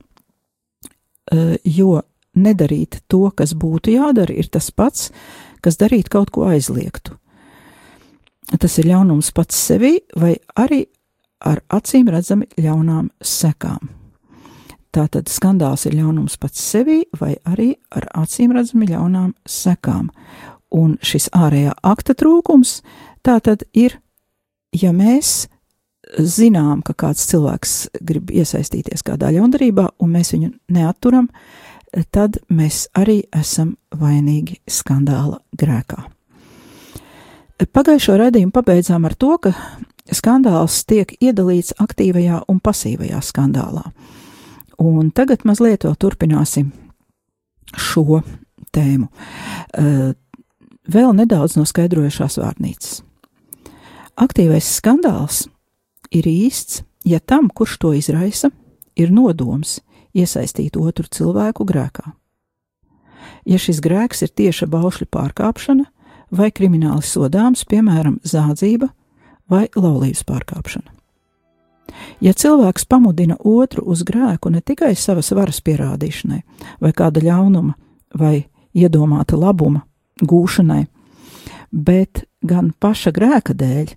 eh, 1.31 1.57
jo 1.67 1.99
nedarīt 2.39 3.01
to, 3.11 3.25
kas 3.35 3.51
būtu 3.51 3.91
jādara, 3.91 4.31
ir 4.31 4.47
tas 4.47 4.71
pats, 4.71 5.11
kas 5.59 5.75
darīt 5.75 6.07
kaut 6.07 6.31
ko 6.31 6.47
aizliegtu. 6.47 7.17
Tas 8.59 8.79
ir 8.79 8.85
ļaunums 8.85 9.33
pats 9.35 9.59
sevi, 9.59 9.97
vai 10.15 10.37
arī 10.55 10.85
ar 11.41 11.63
acīm 11.67 12.07
redzami 12.07 12.47
ļaunām 12.55 13.11
sekām. 13.19 14.00
Tātad 14.91 15.29
skandāls 15.31 15.85
ir 15.87 15.95
ļaunums 15.95 16.35
pats 16.41 16.59
sevī 16.59 17.05
vai 17.15 17.37
arī 17.47 17.69
ar 17.95 18.09
acīm 18.23 18.51
redzami 18.55 18.89
ļaunām 18.89 19.31
sekām. 19.47 20.09
Un 20.75 20.97
šis 21.03 21.29
ārējā 21.35 21.77
akta 21.83 22.15
trūkums 22.19 22.81
tātad 23.23 23.63
ir, 23.71 23.97
ja 24.75 24.91
mēs 24.95 25.47
zinām, 26.19 26.81
ka 26.83 26.95
kāds 26.97 27.23
cilvēks 27.31 27.75
grib 28.03 28.31
iesaistīties 28.35 29.03
kādā 29.07 29.31
ļaundarībā 29.31 29.87
un 30.03 30.11
mēs 30.11 30.33
viņu 30.35 30.51
neaturam, 30.75 31.29
tad 32.11 32.41
mēs 32.51 32.85
arī 32.97 33.21
esam 33.35 33.75
vainīgi 33.95 34.59
skandāla 34.67 35.39
grēkā. 35.55 36.03
Pagājušo 37.61 38.15
redzējumu 38.17 38.55
pabeidzām 38.55 39.05
ar 39.05 39.15
to, 39.15 39.35
ka 39.37 39.53
skandāls 40.11 40.81
tiek 40.89 41.13
iedalīts 41.21 41.75
aktīvajā 41.79 42.41
un 42.49 42.59
pasīvajā 42.63 43.21
skandālā. 43.23 43.85
Un 44.81 45.11
tagad 45.13 45.43
mazliet 45.45 45.85
vēl 45.85 45.93
turpināsim 45.99 46.71
šo 47.77 48.21
tēmu. 48.73 49.07
Uh, 49.77 50.13
vēl 50.89 51.13
nedaudz 51.17 51.57
no 51.59 51.67
skaidrojušās 51.69 52.39
vārnīcas. 52.41 53.01
Aktīvais 54.21 54.67
skandāls 54.79 55.45
ir 56.11 56.27
īsts, 56.27 56.81
ja 57.05 57.19
tam, 57.19 57.49
kurš 57.53 57.77
to 57.81 57.93
izraisa, 57.97 58.51
ir 58.97 59.13
nodoms 59.13 59.79
iesaistīt 60.17 60.77
otru 60.77 61.07
cilvēku 61.07 61.65
grēkā. 61.67 62.11
Ja 63.45 63.57
šis 63.61 63.79
grēks 63.81 64.25
ir 64.25 64.33
tieša 64.33 64.67
baušļu 64.69 65.07
pārkāpšana 65.13 65.85
vai 66.35 66.49
krimināli 66.53 67.05
sodāms, 67.05 67.63
piemēram, 67.69 68.19
zādzība 68.25 68.91
vai 69.49 69.67
laulības 69.75 70.25
pārkāpšana. 70.27 71.00
Ja 72.21 72.33
cilvēks 72.33 72.85
pamudina 72.89 73.37
otru 73.39 73.83
uz 73.89 74.03
grēku 74.07 74.51
ne 74.51 74.61
tikai 74.61 74.93
savas 74.95 75.31
varas 75.35 75.61
pierādīšanai, 75.65 76.41
vai 76.81 76.91
kāda 76.93 77.23
ļaunuma, 77.23 77.73
vai 78.19 78.45
iedomāta 78.73 79.39
labuma 79.39 79.83
gūšanai, 80.21 80.85
bet 81.71 82.25
gan 82.45 82.71
paša 82.79 83.13
grēka 83.15 83.55
dēļ, 83.57 83.95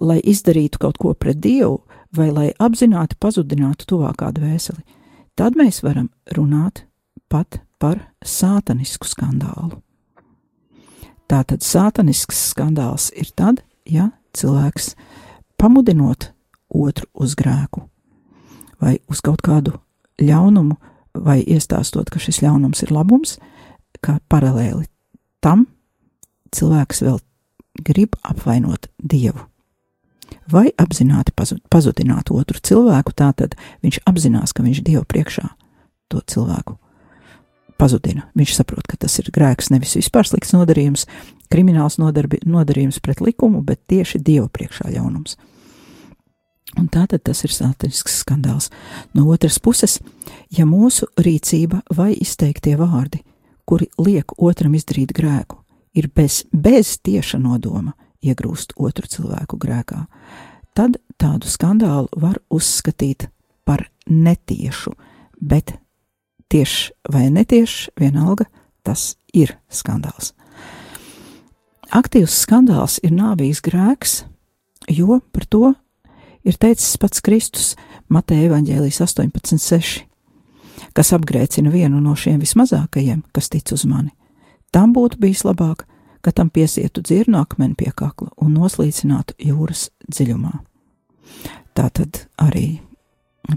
lai 0.00 0.18
izdarītu 0.20 0.80
kaut 0.80 0.98
ko 1.00 1.14
pret 1.14 1.40
Dievu, 1.40 1.80
vai 2.16 2.30
lai 2.30 2.50
apzināti 2.58 3.16
pazudinātu 3.20 3.88
tuvākā 3.92 4.30
dvēseli, 4.36 4.82
tad 5.36 5.56
mēs 5.56 5.82
varam 5.84 6.10
runāt 6.36 6.84
pat 7.28 7.60
par 7.78 8.00
sātanisku 8.24 9.08
skandālu. 9.08 9.80
Tātad 11.26 11.64
sātanisks 11.66 12.38
skandāls 12.52 13.10
ir 13.18 13.32
tad, 13.34 13.64
ja 13.84 14.12
cilvēks 14.36 14.94
pamudinot 15.58 16.30
otru 16.68 17.06
uz 17.14 17.34
grēku, 17.38 17.86
vai 18.82 18.98
uz 19.10 19.22
kaut 19.24 19.42
kādu 19.44 19.78
ļaunumu, 20.22 20.76
vai 21.16 21.40
iestāstot, 21.42 22.10
ka 22.12 22.20
šis 22.20 22.42
ļaunums 22.44 22.84
ir 22.84 22.92
labums, 22.92 23.36
kā 24.04 24.18
paralēli 24.28 24.86
tam 25.44 25.66
cilvēks 26.54 27.02
vēl 27.06 27.20
grib 27.86 28.16
apvainot 28.24 28.90
Dievu. 28.98 29.46
Vai 30.50 30.70
apzināti 30.78 31.32
pazudināt 31.70 32.30
otru 32.34 32.58
cilvēku, 32.62 33.14
tātad 33.14 33.54
viņš 33.82 34.00
apzinās, 34.06 34.52
ka 34.54 34.64
viņš 34.66 34.82
Dievu 34.86 35.04
priekšā 35.06 35.48
to 36.10 36.22
cilvēku 36.26 36.76
pazudina. 37.78 38.26
Viņš 38.38 38.54
saprot, 38.56 38.86
ka 38.88 38.98
tas 38.98 39.18
ir 39.20 39.30
grēks, 39.34 39.70
nevis 39.70 39.96
vispār 39.98 40.26
slikts 40.28 40.54
nodarījums, 40.56 41.06
krimināls 41.52 41.98
nodarbi, 42.00 42.40
nodarījums 42.46 43.00
pret 43.04 43.20
likumu, 43.22 43.62
bet 43.66 43.82
tieši 43.90 44.22
Dievu 44.22 44.48
priekšā 44.52 44.90
ļaunums. 44.94 45.36
Un 46.76 46.88
tātad 46.92 47.22
tas 47.24 47.40
ir 47.46 47.52
sātanisks 47.54 48.20
skandāls. 48.20 48.68
No 49.16 49.26
otras 49.32 49.58
puses, 49.62 49.98
ja 50.52 50.66
mūsu 50.68 51.08
rīcība 51.16 51.80
vai 51.96 52.12
izteiktie 52.12 52.76
vārdi, 52.76 53.22
kuri 53.64 53.88
liek 53.98 54.36
otram 54.36 54.76
izdarīt 54.76 55.14
grēku, 55.16 55.62
ir 55.96 56.10
bez, 56.14 56.44
bez 56.52 56.98
tieša 57.00 57.40
nodoma 57.40 57.96
iegrūst 58.24 58.76
otru 58.76 59.08
cilvēku 59.08 59.58
grēkā, 59.62 60.04
tad 60.76 61.00
tādu 61.16 61.48
skandālu 61.48 62.10
var 62.20 62.38
uzskatīt 62.52 63.30
par 63.64 63.88
netiešu, 64.06 64.92
bet 65.40 65.74
tieši 66.52 66.92
vai 67.12 67.26
netieši, 67.32 67.96
vienalga, 67.98 68.46
tas 68.86 69.14
ir 69.34 69.56
skandāls. 69.72 70.34
Aktīvs 71.96 72.36
skandāls 72.44 73.00
ir 73.06 73.14
nāvīgs 73.14 73.62
grēks, 73.64 74.24
jo 74.90 75.20
par 75.32 75.46
to 75.48 75.72
ir 76.46 76.56
teicis 76.58 76.94
pats 77.02 77.22
Kristus 77.24 77.74
Mateja 78.08 78.46
Evanģēlijas 78.50 79.00
18.6, 79.02 80.04
kas 80.94 81.12
apgrēcina 81.16 81.72
vienu 81.74 82.00
no 82.00 82.14
šiem 82.18 82.38
vismazākajiem, 82.42 83.24
kas 83.34 83.50
tic 83.50 83.72
uz 83.74 83.84
mani. 83.88 84.12
Tam 84.70 84.94
būtu 84.94 85.18
bijis 85.22 85.42
labāk, 85.46 85.84
ka 86.22 86.32
tam 86.32 86.50
piesietu 86.50 87.02
dzirnu 87.02 87.38
akmeni 87.40 87.74
pie 87.78 87.90
kakla 87.94 88.30
un 88.42 88.54
noslīcinātu 88.54 89.36
jūras 89.42 89.88
dziļumā. 90.06 90.54
Tātad 91.76 92.24
arī 92.40 92.80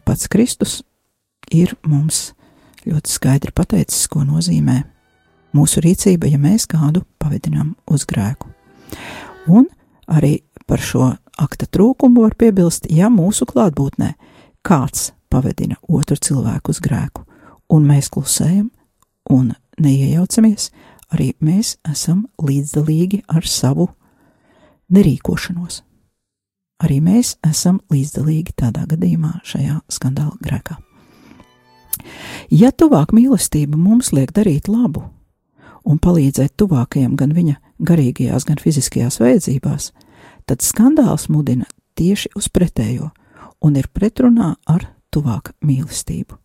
pats 0.05 0.27
Kristus 0.29 0.81
ir 1.53 1.75
mums 1.85 2.31
ļoti 2.85 3.13
skaidri 3.13 3.53
pateicis, 3.55 4.07
ko 4.09 4.25
nozīmē 4.25 4.81
mūsu 5.53 5.81
rīcība, 5.85 6.29
ja 6.29 6.41
mēs 6.41 6.65
kādu 6.69 7.03
pavedinām 7.21 7.75
uz 7.89 8.05
grēku. 8.09 8.49
Un 9.49 9.65
arī 10.09 10.39
Par 10.69 10.81
šo 10.85 11.07
akta 11.39 11.67
trūkumu 11.71 12.25
var 12.25 12.35
piebilst, 12.39 12.89
ja 12.91 13.09
mūsu 13.13 13.47
klātbūtnē 13.49 14.13
kāds 14.65 15.11
pavedina 15.31 15.79
otru 15.87 16.17
cilvēku 16.19 16.73
uz 16.73 16.81
grēku, 16.83 17.23
un 17.71 17.87
mēs 17.87 18.09
klusējam 18.13 18.69
un 19.31 19.53
neiejaucamies, 19.79 20.69
arī 21.13 21.33
mēs 21.39 21.77
esam 21.87 22.25
līdzdalīgi 22.43 23.23
ar 23.29 23.47
savu 23.47 23.89
nerīkošanos. 24.93 25.83
Arī 26.79 26.99
mēs 27.03 27.35
esam 27.43 27.81
līdzdalīgi 27.91 28.55
tādā 28.59 28.85
gadījumā 28.89 29.39
šajā 29.47 29.81
skandāla 29.91 30.37
grēkā. 30.43 30.77
Ja 32.49 32.71
tuvāk 32.71 33.11
mīlestība 33.11 33.77
mums 33.77 34.13
liek 34.15 34.31
darīt 34.35 34.69
labu 34.71 35.03
un 35.83 35.99
palīdzēt 35.99 36.55
tuvākajam 36.59 37.17
gan 37.19 37.33
viņa 37.35 37.57
garīgajās, 37.83 38.45
gan 38.47 38.61
fiziskajās 38.61 39.19
vajadzībās, 39.19 39.91
tad 40.49 40.65
skandāls 40.65 41.27
mudina 41.29 41.67
tieši 41.99 42.31
uz 42.37 42.47
pretējo 42.49 43.11
un 43.61 43.75
ir 43.77 43.89
pretrunā 43.93 44.55
ar 44.65 44.87
tuvāk 45.13 45.53
mīlestību. 45.61 46.37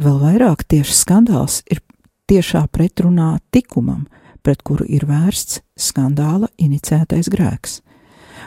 Vēl 0.00 0.16
vairāk 0.22 0.64
tieši 0.64 0.96
skandāls 0.96 1.60
ir 1.70 1.82
tiešā 2.30 2.64
pretrunā 2.72 3.36
tikumam, 3.52 4.06
pret 4.42 4.64
kuru 4.64 4.86
ir 4.88 5.04
vērsts 5.08 5.60
skandāla 5.76 6.48
inicētais 6.56 7.28
grēks. 7.32 7.82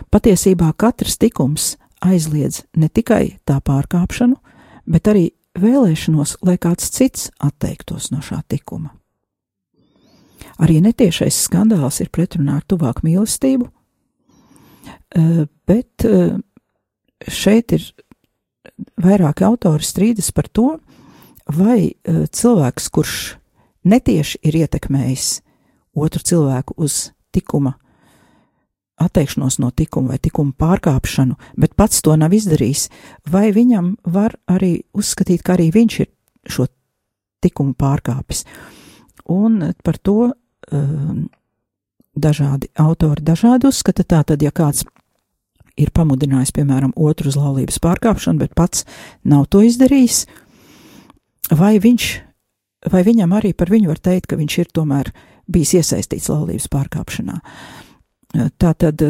Patiesībā 0.10 0.72
katrs 0.78 1.17
tikums 1.22 1.76
aizliedz 2.02 2.63
ne 2.78 2.89
tikai 2.89 3.38
tā 3.46 3.60
pārkāpšanu, 3.62 4.38
bet 4.89 5.08
arī 5.08 5.32
vēlēšanos, 5.58 6.38
lai 6.41 6.58
kāds 6.58 6.89
cits 6.93 7.30
atteiktos 7.38 8.12
no 8.13 8.22
šā 8.26 8.41
tikuma. 8.50 8.93
Arī 10.58 10.82
netiešais 10.82 11.38
skandāls 11.46 12.02
ir 12.02 12.10
pretrunā 12.13 12.60
ar 12.60 12.65
tuvāku 12.65 13.06
mīlestību, 13.06 13.70
bet 15.67 16.06
eh, 16.06 16.38
šeit 17.28 17.73
ir 17.76 17.88
vairāki 19.02 19.45
autori 19.47 19.86
strīdas 19.86 20.32
par 20.36 20.50
to, 20.50 20.69
vai 21.47 21.80
eh, 21.89 22.23
cilvēks, 22.28 22.89
kurš 22.93 23.17
netieši 23.88 24.41
ir 24.47 24.62
ietekmējis 24.63 25.28
otru 25.97 26.21
cilvēku 26.21 26.76
uz 26.78 27.12
tikuma, 27.34 27.78
atteikšanos 29.02 29.60
no 29.62 29.69
tikuma 29.71 30.15
vai 30.15 30.21
tikuma 30.21 30.54
pārkāpšanu, 30.58 31.38
bet 31.58 31.76
pats 31.78 32.02
to 32.06 32.15
nav 32.17 32.34
izdarījis, 32.34 32.88
vai 33.30 33.52
viņam 33.56 33.95
var 34.10 34.36
arī 34.50 34.82
uzskatīt, 34.97 35.43
ka 35.45 35.56
arī 35.56 35.69
viņš 35.73 36.00
ir 36.04 36.12
šo 36.50 36.67
likumu 37.45 37.76
pārkāpis. 37.78 38.43
Un 39.32 39.62
par 39.84 40.00
to 40.04 40.32
um, 40.71 41.28
dažādi 42.21 42.69
autori 42.80 43.23
dažādi 43.23 43.69
uzskata. 43.69 44.03
Tātad, 44.03 44.43
ja 44.43 44.51
kāds 44.51 44.86
ir 45.77 45.91
pamudinājis, 45.93 46.53
piemēram, 46.56 46.95
otru 46.95 47.30
uz 47.32 47.38
laulības 47.38 47.80
pārkāpšanu, 47.84 48.41
bet 48.41 48.56
pats 48.58 48.86
nav 49.23 49.45
to 49.53 49.62
izdarījis, 49.65 50.25
vai 51.53 51.77
viņš 51.82 52.08
vai 52.91 53.03
viņam 53.06 53.36
arī 53.38 53.53
par 53.58 53.71
viņu 53.73 53.91
var 53.91 54.01
teikt, 54.03 54.30
ka 54.30 54.39
viņš 54.39 54.58
ir 54.62 54.73
tomēr 54.75 55.12
bijis 55.49 55.77
iesaistīts 55.80 56.30
laulības 56.32 56.67
pārkāpšanā. 56.71 57.39
Tā 58.60 58.73
tad 58.77 59.01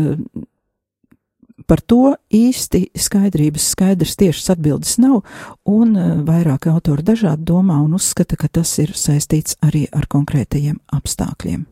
par 1.68 1.82
to 1.82 2.16
īsti 2.32 2.84
skaidrības, 2.96 3.72
skaidrs 3.74 4.16
tiešas 4.20 4.54
atbildes 4.56 4.98
nav, 5.02 5.24
un 5.68 5.98
vairāk 6.28 6.70
autori 6.72 7.04
dažādi 7.06 7.48
domā 7.50 7.80
un 7.84 7.98
uzskata, 7.98 8.38
ka 8.40 8.48
tas 8.60 8.78
ir 8.84 8.94
saistīts 8.96 9.58
arī 9.66 9.88
ar 9.92 10.08
konkrētajiem 10.12 10.80
apstākļiem. 10.96 11.66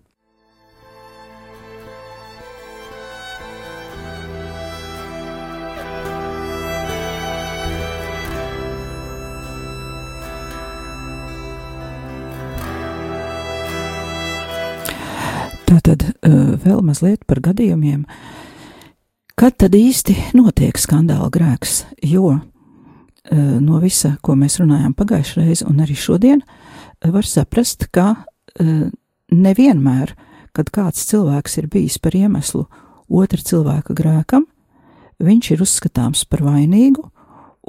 Tātad 15.76 16.06
vēl 16.24 16.80
mazliet 16.88 17.26
par 17.28 17.42
gadījumiem, 17.44 18.06
kad 19.36 19.58
tad 19.60 19.74
īsti 19.76 20.16
notiek 20.38 20.78
skandāla 20.80 21.28
grēks, 21.34 21.82
jo 22.00 22.38
no 23.34 23.80
visa, 23.84 24.14
ko 24.24 24.38
mēs 24.40 24.60
runājām 24.62 24.94
pagājušajā 24.96 25.44
reizē 25.44 25.68
un 25.68 25.82
arī 25.84 25.98
šodien, 26.00 26.46
var 27.04 27.28
saprast, 27.28 27.90
ka 27.92 28.24
nevienmēr, 29.34 30.14
kad 30.56 30.72
kāds 30.72 31.04
cilvēks 31.10 31.60
ir 31.60 31.68
bijis 31.74 32.00
par 32.00 32.16
iemeslu 32.16 32.64
otra 33.12 33.42
cilvēka 33.42 33.98
grēkam, 33.98 34.48
viņš 35.20 35.52
ir 35.52 35.66
uzskatāms 35.66 36.24
par 36.30 36.46
vainīgu 36.46 37.04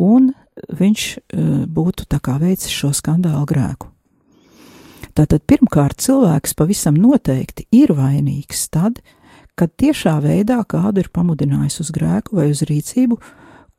un 0.07 0.31
viņš 0.71 1.09
būtu 1.75 2.07
tā 2.07 2.23
kā 2.23 2.39
veicis 2.39 2.71
šo 2.71 2.95
skandālu 2.95 3.49
grēku. 3.51 3.91
Tātad 5.17 5.47
pirmkārt 5.49 6.03
cilvēks 6.05 6.53
pavisam 6.59 6.97
noteikti 7.01 7.65
ir 7.73 7.95
vainīgs 7.97 8.67
tad, 8.69 8.99
kad 9.57 9.73
tiešā 9.81 10.19
veidā 10.21 10.59
kādu 10.69 11.01
ir 11.01 11.09
pamudinājis 11.09 11.81
uz 11.87 11.93
grēku 11.97 12.37
vai 12.37 12.51
uz 12.53 12.61
rīcību, 12.69 13.17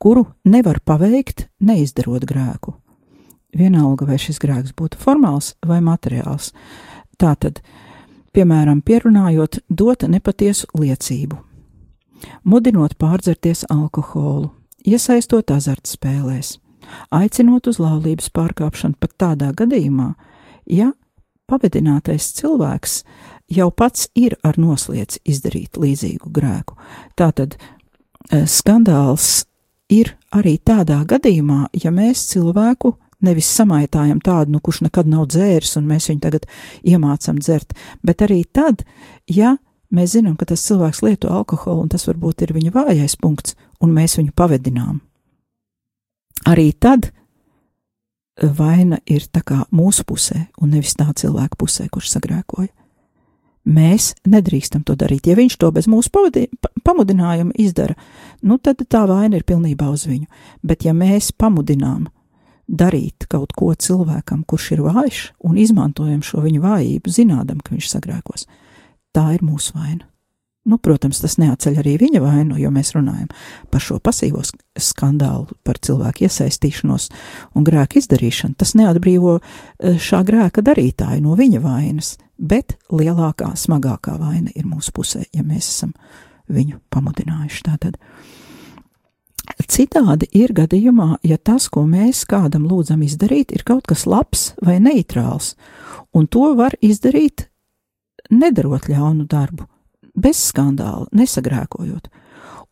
kuru 0.02 0.26
nevar 0.50 0.82
paveikt, 0.82 1.45
neizdarot 1.62 2.26
grēku. 2.26 2.73
Vienalga, 3.54 4.10
vai 4.10 4.17
šis 4.21 4.41
grēks 4.41 4.73
būtu 4.78 4.97
formāls 4.97 5.54
vai 5.65 5.78
materiāls. 5.86 6.52
Tātad, 7.21 7.62
piemēram, 8.34 8.82
pierunājot 8.82 9.62
dot 9.69 10.10
nepatiesu 10.10 10.67
liecību, 10.73 11.38
mudinot 12.50 12.97
pārdzerties 12.97 13.67
alkoholu, 13.69 14.52
iesaistot 14.86 15.54
azartspēlēs, 15.54 16.58
aicinot 17.13 17.69
uz 17.69 17.78
laulības 17.82 18.34
pārkāpšanu 18.34 18.97
pat 18.97 19.19
tādā 19.21 19.54
gadījumā, 19.54 20.15
ja 20.65 20.91
pavadinātais 21.48 22.32
cilvēks 22.38 23.02
jau 23.58 23.70
pats 23.72 24.10
ir 24.16 24.36
ar 24.44 24.60
noslieci 24.60 25.22
izdarīt 25.26 25.80
līdzīgu 25.80 26.32
grēku. 26.34 26.78
Tātad 27.16 27.58
eh, 27.58 28.46
skandāls 28.46 29.46
ir 29.90 30.16
arī 30.36 30.58
tādā 30.60 31.00
gadījumā, 31.08 31.68
ja 31.84 31.92
mēs 31.96 32.28
cilvēku 32.34 32.98
nevis 33.24 33.50
samaitājam 33.50 34.20
tādu, 34.22 34.54
nu, 34.54 34.62
kurš 34.62 34.84
nekad 34.86 35.08
nav 35.10 35.28
dzēris, 35.32 35.78
un 35.80 35.88
mēs 35.90 36.10
viņu 36.12 36.22
tagad 36.22 36.46
iemācām 36.86 37.40
dzert, 37.42 37.74
bet 38.06 38.22
arī 38.26 38.44
tad, 38.46 38.84
ja 39.32 39.56
mēs 39.94 40.14
zinām, 40.18 40.36
ka 40.38 40.46
tas 40.52 40.66
cilvēks 40.68 41.02
lieto 41.06 41.32
alkoholu, 41.34 41.86
un 41.86 41.92
tas 41.94 42.06
varbūt 42.08 42.46
ir 42.46 42.54
viņa 42.58 42.74
vājais 42.76 43.18
punkts, 43.22 43.56
un 43.82 43.96
mēs 43.96 44.20
viņu 44.20 44.36
pavedinām. 44.38 45.00
Arī 46.48 46.70
tad 46.78 47.10
vaina 48.41 49.00
ir 49.06 49.26
tā 49.34 49.41
kā 49.45 49.63
mūsu 49.73 50.06
pusē, 50.08 50.47
un 50.62 50.73
nevis 50.76 50.95
tā 50.97 51.08
cilvēka 51.17 51.58
pusē, 51.60 51.88
kurš 51.91 52.12
sagrēkoja. 52.15 52.69
Mēs 53.67 54.13
nedrīkstam 54.23 54.86
to 54.88 54.95
darīt. 54.95 55.28
Ja 55.28 55.36
viņš 55.36 55.58
to 55.60 55.71
bez 55.76 55.89
mūsu 55.91 56.12
pamudinājuma 56.88 57.52
izdara, 57.60 57.97
nu 58.41 58.56
tad 58.63 58.86
tā 58.88 59.04
vaina 59.10 59.39
ir 59.39 59.47
pilnībā 59.47 59.89
uz 59.91 60.06
viņu. 60.08 60.28
Bet 60.63 60.86
ja 60.88 60.93
mēs 60.95 61.34
pamudinām 61.36 62.06
darīt 62.67 63.28
kaut 63.32 63.52
ko 63.56 63.73
cilvēkam, 63.76 64.45
kurš 64.47 64.71
ir 64.78 64.86
vājš, 64.86 65.23
un 65.43 65.60
izmantojam 65.60 66.23
šo 66.23 66.45
viņa 66.45 66.63
vājību, 66.63 67.12
zinādam, 67.12 67.60
ka 67.60 67.76
viņš 67.76 67.91
sagrēkos, 67.91 68.47
tā 69.15 69.34
ir 69.36 69.43
mūsu 69.43 69.76
vaina. 69.76 70.08
Nu, 70.67 70.75
protams, 70.84 71.21
tas 71.23 71.38
neatceļ 71.39 71.77
arī 71.80 71.93
viņa 72.01 72.19
vainu, 72.19 72.58
jo 72.60 72.67
mēs 72.75 72.91
runājam 72.91 73.30
par 73.71 73.80
šo 73.84 74.01
pasīvo 74.03 74.41
skandālu, 74.75 75.56
par 75.63 75.77
cilvēku 75.80 76.25
iesaistīšanos 76.27 77.06
un 77.56 77.67
grēku 77.67 78.01
izdarīšanu. 78.01 78.58
Tas 78.60 78.73
neatbrīvo 78.75 79.38
eh, 79.39 79.95
šā 79.95 80.19
grēka 80.27 80.63
darītāju 80.67 81.23
no 81.23 81.38
viņa 81.39 81.62
vainas, 81.63 82.17
bet 82.36 82.75
lielākā, 82.91 83.53
smagākā 83.56 84.17
vaina 84.19 84.51
ir 84.60 84.67
mūsu 84.67 84.91
pusē, 84.97 85.23
ja 85.32 85.45
mēs 85.47 85.69
esam 85.71 85.93
viņu 86.51 86.82
pamudinājuši. 86.91 87.63
Tātad. 87.69 87.95
Citādi 89.71 90.27
ir 90.36 90.51
gadījumā, 90.51 91.21
ja 91.23 91.39
tas, 91.39 91.69
ko 91.71 91.86
mēs 91.88 92.25
kādam 92.27 92.67
lūdzam 92.67 93.08
izdarīt, 93.08 93.56
ir 93.56 93.63
kaut 93.63 93.88
kas 93.88 94.03
labs 94.03 94.49
vai 94.60 94.82
neitrāls, 94.84 95.53
un 96.12 96.27
to 96.27 96.51
var 96.60 96.75
izdarīt 96.84 97.47
nedarot 98.27 98.91
ļaunu 98.91 99.23
darbu 99.32 99.71
bez 100.17 100.39
skandāla, 100.49 101.08
nesagrēkojot. 101.15 102.10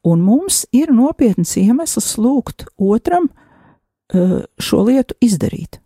Un 0.05 0.21
mums 0.25 0.63
ir 0.75 0.91
nopietns 0.93 1.55
iemesls 1.61 2.15
lūgt 2.21 2.67
otram 2.77 3.29
uh, 3.29 4.41
šo 4.61 4.83
lietu 4.89 5.17
izdarīt. 5.23 5.79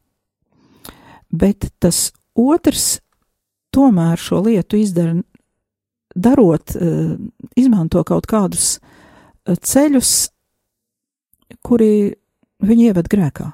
Bet 1.30 1.70
tas 1.80 2.10
otrs 2.36 3.00
tomēr 3.76 4.20
šo 4.20 4.42
lietu 4.48 4.80
izdara, 4.80 5.20
darot, 6.16 6.76
uh, 6.76 7.16
izmanto 7.60 8.04
kaut 8.08 8.28
kādus 8.28 8.80
uh, 8.80 9.56
ceļus, 9.56 10.32
kuri 11.66 11.94
viņu 12.60 12.92
ieved 12.92 13.08
grēkā. 13.12 13.54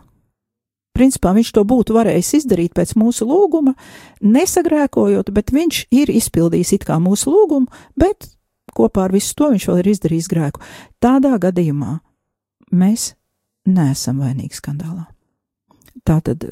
Principā 0.95 1.34
viņš 1.36 1.51
to 1.58 1.65
būtu 1.67 1.95
varējis 1.97 2.31
izdarīt 2.39 2.71
pēc 2.77 2.93
mūsu 2.95 3.27
lūguma, 3.27 3.75
nesagrēkojot, 4.23 5.34
bet 5.36 5.51
viņš 5.51 5.81
ir 5.91 6.12
izpildījis 6.13 6.71
it 6.77 6.88
kā 6.88 7.01
mūsu 7.03 7.34
lūgumu, 7.34 7.67
bet 7.99 8.29
kopā 8.75 9.10
ar 9.10 9.15
visu 9.15 9.36
to 9.36 9.51
viņš 9.51 9.67
vēl 9.69 9.81
ir 9.81 9.91
izdarījis 9.91 10.31
grēku. 10.31 10.63
Tādā 11.03 11.36
gadījumā 11.41 11.97
mēs 12.75 13.13
neesam 13.67 14.23
vainīgi 14.23 14.55
skandālā. 14.60 15.08
Tātad 16.05 16.43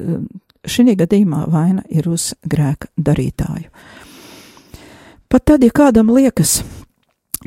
šī 0.66 0.96
gadījumā 0.98 1.44
vaina 1.52 1.84
ir 1.88 2.08
uz 2.10 2.32
grēka 2.44 2.90
darītāju. 2.96 3.70
Pat 5.28 5.44
tad, 5.50 5.64
ja 5.66 5.72
kādam 5.74 6.12
liekas, 6.14 6.60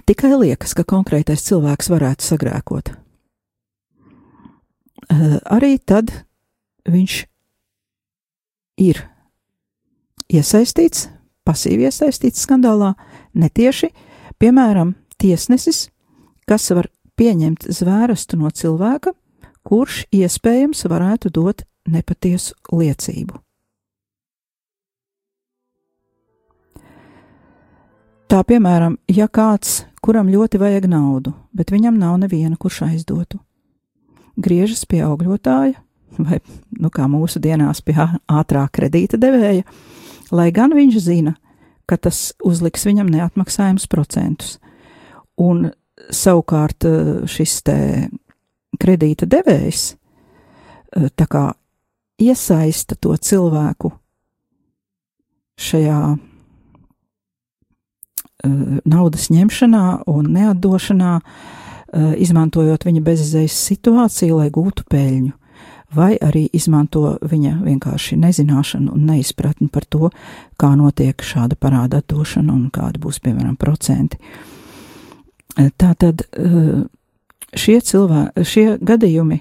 tikai 0.09 0.33
liekas, 0.35 0.73
ka 0.75 0.83
konkrētais 0.87 1.45
cilvēks 1.45 1.91
varētu 1.93 2.25
sagrēkot, 2.25 2.91
arī 5.55 5.77
tad 5.79 6.11
viņš 6.87 7.17
ir 8.83 9.01
iesaistīts, 10.31 11.07
pasīvi 11.47 11.87
iesaistīts 11.87 12.43
skandālā, 12.45 12.93
netieši, 13.37 13.91
piemēram, 14.39 14.95
tiesnesis, 15.21 15.87
kas 16.47 16.69
var 16.75 16.89
pieņemt 17.17 17.67
zvērstu 17.73 18.37
no 18.39 18.51
cilvēka, 18.53 19.13
kurš 19.67 20.05
iespējams 20.15 20.85
varētu 20.87 21.31
dot 21.33 21.65
nepatiesu 21.87 22.55
liecību. 22.71 23.41
Tā 28.27 28.41
piemēram, 28.43 28.97
ja 29.07 29.29
kāds, 29.31 29.85
kuram 30.03 30.27
ļoti 30.27 30.59
vajag 30.59 30.89
naudu, 30.91 31.31
bet 31.55 31.71
viņam 31.71 31.95
nav 31.95 32.17
neviena, 32.19 32.57
kurš 32.59 32.81
aizdotu, 32.89 33.39
griežas 34.35 34.83
pie 34.83 34.99
augļotāja, 35.07 35.79
vai, 36.17 36.39
nu, 36.79 36.91
kā 36.93 37.07
mūsu 37.11 37.41
dienās, 37.43 37.81
pie 37.85 37.95
ātrā 37.97 38.65
kredīta 38.73 39.19
devēja, 39.21 39.65
lai 40.31 40.49
gan 40.55 40.73
viņš 40.75 40.97
zina, 41.03 41.35
ka 41.87 41.97
tas 41.97 42.33
uzliks 42.43 42.85
viņam 42.87 43.09
neatmaksājums 43.11 43.87
procentus. 43.91 44.57
Un 45.37 45.69
savukārt 46.11 46.85
šis 47.29 47.61
te 47.67 47.77
kredīta 48.81 49.27
devējs 49.29 49.93
tā 51.15 51.27
kā 51.29 51.45
iesaista 52.21 52.97
to 52.99 53.15
cilvēku 53.17 53.91
šajā 55.57 56.01
naudas 58.87 59.29
ņemšanā 59.33 59.83
un 60.09 60.29
neatdošanā, 60.35 61.13
izmantojot 62.21 62.85
viņa 62.85 63.01
bezizējas 63.03 63.57
situāciju, 63.71 64.37
lai 64.41 64.49
gūtu 64.53 64.85
peļņu, 64.91 65.33
vai 65.95 66.17
arī 66.21 66.47
izmanto 66.53 67.17
viņa 67.21 67.61
vienkārši 67.63 68.17
nezināšanu 68.19 68.91
un 68.93 69.07
neizpratni 69.07 69.69
par 69.71 69.85
to, 69.85 70.11
kā 70.59 70.73
notiek 70.75 71.21
šāda 71.23 71.55
parāda 71.55 72.01
atdošana 72.03 72.53
un 72.53 72.69
kāda 72.73 72.99
būs, 72.99 73.21
piemēram, 73.23 73.55
procenti. 73.59 74.19
Uh, 74.19 74.55
tātad 75.77 76.23
šie 77.57 77.79
cilvēki, 77.81 78.45
šie 78.45 78.67
gadījumi 78.81 79.39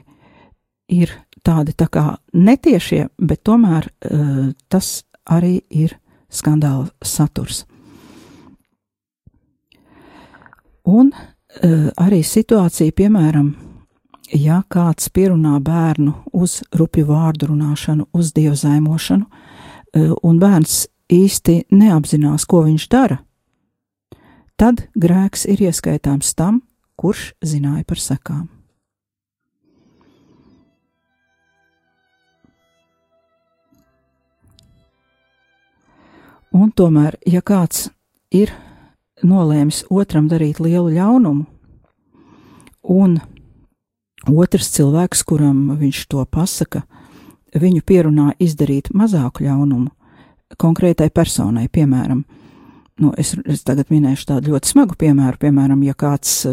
ir 0.96 1.12
tādi 1.46 1.74
tā 1.76 1.88
kā 1.92 2.16
netiešie, 2.32 3.06
bet 3.18 3.44
tomēr 3.46 3.88
uh, 3.88 4.50
tas 4.68 5.04
arī 5.26 5.60
ir 5.70 5.96
skandāla 6.32 6.88
saturs. 7.04 7.64
Un 10.86 11.10
uh, 11.12 11.88
arī 11.98 12.22
situācija, 12.22 12.94
piemēram, 12.94 13.52
ja 14.32 14.62
kāds 14.68 15.08
pierunā 15.12 15.58
bērnu 15.62 16.14
uz 16.32 16.60
rupju 16.74 17.06
vārdu 17.10 17.50
runāšanu, 17.52 18.08
uz 18.12 18.32
dievzaimošanu, 18.36 19.26
uh, 19.26 20.12
un 20.22 20.40
bērns 20.42 20.86
īsti 21.12 21.66
neapzinās, 21.70 22.46
ko 22.46 22.64
viņš 22.66 22.88
dara, 22.90 23.20
tad 24.56 24.86
grēks 24.98 25.46
ir 25.46 25.62
ieskaitāms 25.68 26.34
tam, 26.34 26.62
kurš 26.96 27.32
zināja 27.44 27.84
par 27.86 28.00
sekām. 28.00 28.46
Un 36.56 36.70
tomēr, 36.72 37.18
ja 37.28 37.42
kāds 37.44 37.90
ir 38.32 38.48
nolēmis 39.20 39.82
otram 39.92 40.28
darīt 40.30 40.60
lielu 40.62 40.94
ļaunumu, 40.94 41.44
un 42.96 43.18
otrs 44.30 44.70
cilvēks, 44.74 45.22
kuram 45.26 45.76
viņš 45.78 46.06
to 46.12 46.24
pasaka, 46.30 46.82
viņu 47.56 47.82
pierunā 47.86 48.32
izdarīt 48.42 48.90
mazāku 48.94 49.46
ļaunumu 49.46 49.90
konkrētai 50.60 51.10
personai, 51.10 51.66
piemēram, 51.72 52.24
nu, 53.02 53.12
es, 53.18 53.34
es 53.46 53.64
tagad 53.66 53.90
minēšu 53.90 54.30
tādu 54.32 54.54
ļoti 54.54 54.72
smagu 54.72 54.96
piemēru, 54.98 55.40
piemēram, 55.42 55.82
ja 55.86 55.94
kāds 55.98 56.44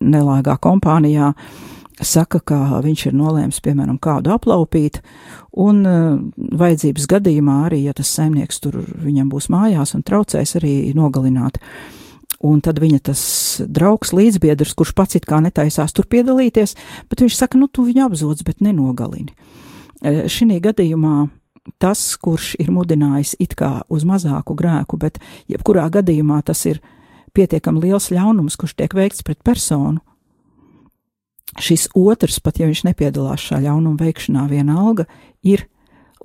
nelāgā 0.00 0.56
kompānijā 0.62 1.32
saka, 2.04 2.40
ka 2.44 2.80
viņš 2.84 3.06
ir 3.08 3.14
nolēmis, 3.16 3.60
piemēram, 3.64 3.98
kādu 4.02 4.34
aplaupīt, 4.34 5.00
un 5.56 5.80
uh, 5.88 6.18
vajadzības 6.36 7.06
gadījumā 7.08 7.62
arī, 7.70 7.86
ja 7.86 7.94
tas 7.96 8.10
saimnieks 8.18 8.60
tur 8.60 8.82
viņam 8.84 9.30
būs 9.32 9.48
mājās 9.52 9.94
un 9.96 10.04
traucēs 10.04 10.58
arī 10.60 10.74
nogalināt. 10.96 11.60
Un 12.44 12.60
tad 12.60 12.80
viņa 12.82 13.00
tas 13.08 13.20
draugs, 13.64 14.12
līdzbiedrs, 14.12 14.74
kurš 14.76 14.92
pats 14.96 15.16
it 15.16 15.24
kā 15.28 15.38
netaisās 15.40 15.94
tur 15.96 16.04
piedalīties, 16.10 16.74
bet 17.08 17.22
viņš 17.24 17.38
saka, 17.38 17.56
nu, 17.56 17.68
tu 17.68 17.86
viņu 17.86 18.10
apzodz, 18.10 18.44
bet 18.44 18.60
nenogalini. 18.60 19.32
E, 20.02 20.26
Šī 20.28 20.58
gadījumā 20.60 21.28
tas, 21.82 22.02
kurš 22.20 22.54
ir 22.60 22.68
mudinājis 22.70 23.36
it 23.42 23.56
kā 23.58 23.80
uz 23.88 24.04
mazāku 24.06 24.54
grēku, 24.58 24.98
bet 25.00 25.18
jebkurā 25.50 25.88
gadījumā 25.96 26.42
tas 26.46 26.62
ir 26.68 26.82
pietiekami 27.36 27.86
liels 27.86 28.10
ļaunums, 28.12 28.56
kurš 28.60 28.76
tiek 28.76 28.94
veikts 28.96 29.24
pret 29.26 29.40
personu, 29.44 30.00
šis 31.62 31.88
otrs, 31.96 32.38
pat 32.44 32.60
ja 32.60 32.68
viņš 32.68 32.84
nepiedalās 32.90 33.48
šā 33.48 33.60
ļaunuma 33.64 34.00
veikšanā, 34.00 34.46
vienalga 34.50 35.06
ir 35.46 35.66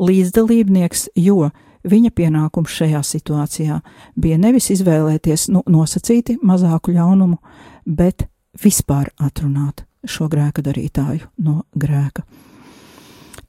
līdzdalībnieks, 0.01 1.11
jo 1.19 1.51
viņa 1.83 2.11
pienākums 2.15 2.73
šajā 2.75 3.01
situācijā 3.05 3.79
bija 4.15 4.37
nevis 4.41 4.69
izvēlēties 4.75 5.49
nu, 5.53 5.63
nosacīti 5.67 6.37
mazāku 6.43 6.95
ļaunumu, 6.95 7.37
bet 7.85 8.27
vispār 8.63 9.11
atrunāt 9.19 9.85
šo 10.05 10.27
grēka 10.31 10.63
darītāju 10.65 11.27
no 11.45 11.61
grēka. 11.77 12.25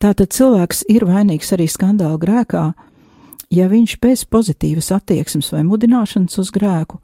Tātad 0.03 0.33
cilvēks 0.35 0.85
ir 0.91 1.07
vainīgs 1.07 1.53
arī 1.55 1.69
skandāla 1.71 2.19
grēkā, 2.21 2.67
ja 3.55 3.69
viņš 3.71 3.99
bez 4.03 4.25
pozitīvas 4.27 4.91
attieksmes 4.97 5.53
vai 5.55 5.63
mudināšanas 5.69 6.39
uz 6.43 6.51
grēku 6.55 6.99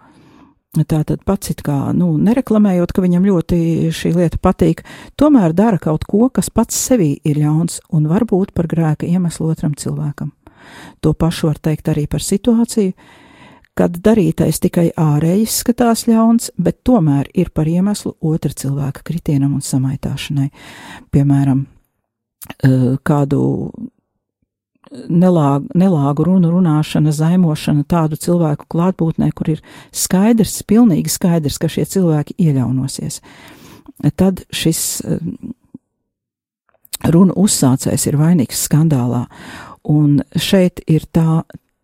Tā 0.77 1.01
tad 1.03 1.23
pats 1.25 1.49
it 1.49 1.63
kā, 1.65 1.95
nu, 1.97 2.11
nereklamējot, 2.21 2.93
ka 2.93 3.01
viņam 3.01 3.25
ļoti 3.25 3.89
šī 3.95 4.13
lieta 4.19 4.37
patīk, 4.43 4.83
tomēr 5.17 5.55
dara 5.57 5.79
kaut 5.81 6.05
ko, 6.05 6.29
kas 6.29 6.53
pats 6.53 6.77
sevī 6.77 7.15
ir 7.25 7.41
ļauns 7.41 7.81
un 7.97 8.05
varbūt 8.11 8.53
par 8.53 8.69
grēka 8.69 9.09
iemeslu 9.09 9.49
otram 9.49 9.73
cilvēkam. 9.73 10.29
To 11.01 11.15
pašu 11.15 11.51
var 11.51 11.59
teikt 11.63 11.91
arī 11.93 12.07
par 12.11 12.25
situāciju, 12.25 12.93
kad 13.79 13.99
darītais 14.03 14.59
tikai 14.63 14.89
ārēji 14.99 15.47
izskatās 15.47 16.07
ļauns, 16.09 16.51
bet 16.59 16.81
tomēr 16.87 17.29
ir 17.35 17.53
par 17.55 17.69
iemeslu 17.71 18.17
otra 18.21 18.51
cilvēka 18.51 19.05
kritienam 19.07 19.55
un 19.55 19.63
samaitāšanai. 19.63 20.49
Piemēram, 21.15 21.67
eh, 22.65 22.97
kādu 23.05 23.45
nelāgu, 24.91 25.69
nelāgu 25.79 26.27
runu 26.29 26.51
runāšana, 26.53 27.13
zaimošana 27.13 27.85
tādu 27.89 28.19
cilvēku 28.21 28.67
klātbūtnē, 28.73 29.31
kur 29.37 29.53
ir 29.55 29.63
skaidrs, 29.93 30.63
pilnīgi 30.69 31.13
skaidrs, 31.13 31.59
ka 31.61 31.69
šie 31.69 31.85
cilvēki 31.85 32.37
iejaunosies. 32.49 33.21
Tad 34.17 34.45
šis 34.55 34.83
eh, 35.05 35.19
runu 37.13 37.35
uzsācējs 37.39 38.09
ir 38.11 38.19
vainīgs 38.21 38.67
skandālā. 38.69 39.27
Un 39.89 40.21
šeit 40.37 40.83
ir 40.87 41.07
tā, 41.13 41.43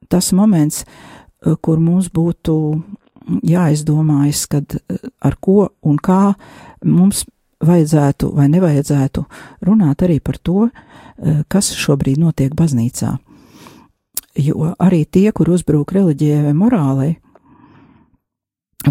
tas 0.08 0.32
moments, 0.32 0.84
eh, 0.84 1.54
kur 1.60 1.78
mums 1.78 2.10
būtu 2.12 2.56
jāizdomājas, 3.42 4.46
kad 4.48 4.76
eh, 4.76 4.98
ar 5.20 5.36
ko 5.40 5.70
un 5.82 5.96
kā 5.96 6.34
mums 6.84 7.24
vajadzētu 7.64 8.34
vai 8.36 8.48
nevajadzētu 8.52 9.24
runāt 9.64 10.02
arī 10.04 10.20
par 10.20 10.36
to, 10.36 10.68
Eh, 11.14 11.44
kas 11.48 11.70
šobrīd 11.78 12.18
notiek 12.18 12.54
baznīcā. 12.58 13.12
Jo 14.34 14.72
arī 14.82 15.04
tie, 15.06 15.28
kur 15.30 15.52
uzbrūk 15.54 15.92
reliģijai 15.94 16.40
vai 16.48 16.54
morālei, 16.58 17.12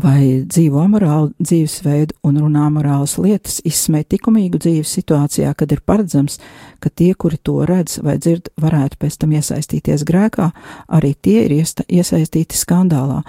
vai 0.01 0.43
dzīvo 0.49 0.81
amorālu 0.83 1.31
dzīvesveidu 1.41 2.17
un 2.25 2.39
runā 2.41 2.65
morālas 2.73 3.15
lietas, 3.21 3.59
izsmēj 3.67 4.05
likumīgu 4.13 4.61
dzīves 4.61 4.93
situācijā, 4.97 5.53
kad 5.57 5.71
ir 5.73 5.83
paredzams, 5.85 6.39
ka 6.81 6.89
tie, 6.89 7.11
kuri 7.13 7.37
to 7.37 7.59
redz 7.69 7.99
vai 8.03 8.17
dzird, 8.21 8.49
varētu 8.61 8.99
pēc 9.01 9.19
tam 9.21 9.35
iesaistīties 9.37 10.05
grēkā, 10.07 10.49
arī 10.87 11.13
tie 11.13 11.43
ir 11.45 11.55
iesaistīti 11.57 12.57
skandālā. 12.57 13.21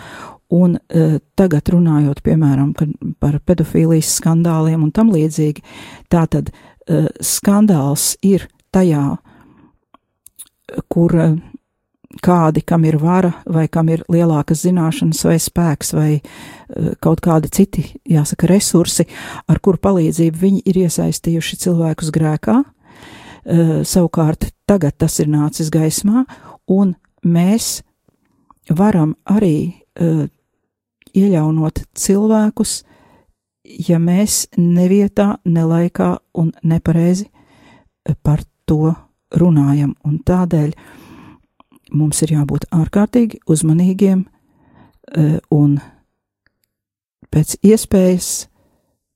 Un 0.54 0.76
e, 0.76 1.18
tagad 1.36 1.68
runājot, 1.72 2.20
piemēram, 2.24 2.74
par 3.20 3.40
pedofīlijas 3.48 4.12
skandāliem 4.20 4.84
un 4.86 4.92
tam 4.94 5.10
līdzīgi, 5.12 5.64
tātad 6.12 6.52
e, 6.52 7.06
skandāls 7.24 8.12
ir 8.22 8.46
tajā, 8.74 9.16
kur, 10.92 11.16
kādi, 12.22 12.62
kam 12.66 12.84
ir 12.86 12.98
vara, 13.02 13.32
vai 13.46 13.66
kam 13.68 13.88
ir 13.92 14.04
lielākas 14.12 14.64
zināšanas, 14.66 15.22
vai 15.26 15.38
spēks, 15.42 15.92
vai 15.96 16.10
uh, 16.18 16.92
kaut 17.02 17.22
kādi 17.24 17.50
citi, 17.54 17.86
jāsaka, 18.08 18.48
resursi, 18.50 19.06
ar 19.48 19.60
kuru 19.64 19.80
palīdzību 19.82 20.42
viņi 20.42 20.62
ir 20.70 20.82
iesaistījuši 20.84 21.60
cilvēkus 21.64 22.12
grēkā. 22.14 22.60
Uh, 23.44 23.80
savukārt 23.84 24.50
tagad 24.68 24.96
tas 24.98 25.18
ir 25.20 25.28
nācis 25.32 25.70
gaismā, 25.72 26.24
un 26.70 26.94
mēs 27.24 27.82
varam 28.70 29.16
arī 29.28 29.56
uh, 30.00 30.26
iejaunot 31.14 31.84
cilvēkus, 31.94 32.82
ja 33.64 33.98
mēs 34.02 34.44
nevietā, 34.58 35.38
nelaikā 35.44 36.16
un 36.36 36.52
nepareizi 36.62 37.30
par 38.22 38.42
to 38.68 38.92
runājam, 39.34 39.94
un 40.04 40.20
tādēļ 40.26 40.74
mums 41.94 42.22
ir 42.24 42.34
jābūt 42.36 42.66
ārkārtīgi 42.74 43.40
uzmanīgiem 43.50 44.24
e, 44.24 45.38
un 45.54 45.78
pēc 47.34 47.56
iespējas, 47.62 48.30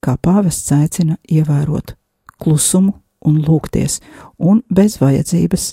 kā 0.05 0.17
pāvests 0.23 0.73
aicina, 0.75 1.19
ievērot 1.29 1.97
klusumu 2.39 2.95
un 3.27 3.41
lūgties, 3.43 3.99
un 4.39 4.63
bez 4.71 5.01
vajadzības 5.03 5.73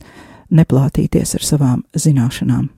neplātīties 0.55 1.35
ar 1.37 1.45
savām 1.45 1.85
zināšanām. 1.97 2.69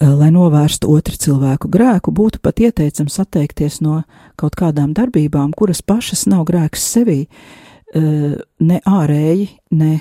Eh, 0.00 0.08
lai 0.08 0.30
novērstu 0.32 0.88
otru 0.88 1.18
cilvēku 1.20 1.68
grēku, 1.68 2.12
būtu 2.16 2.40
pat 2.40 2.60
ieteicams 2.62 3.18
atteikties 3.20 3.80
no 3.84 3.98
kaut 4.40 4.56
kādām 4.56 4.94
darbībām, 4.96 5.52
kuras 5.52 5.82
pašas 5.82 6.24
nav 6.30 6.46
grēks 6.48 6.86
sevī, 6.94 7.26
eh, 7.94 8.38
ne 8.60 8.80
ārēji, 8.86 9.48
ne 9.70 10.00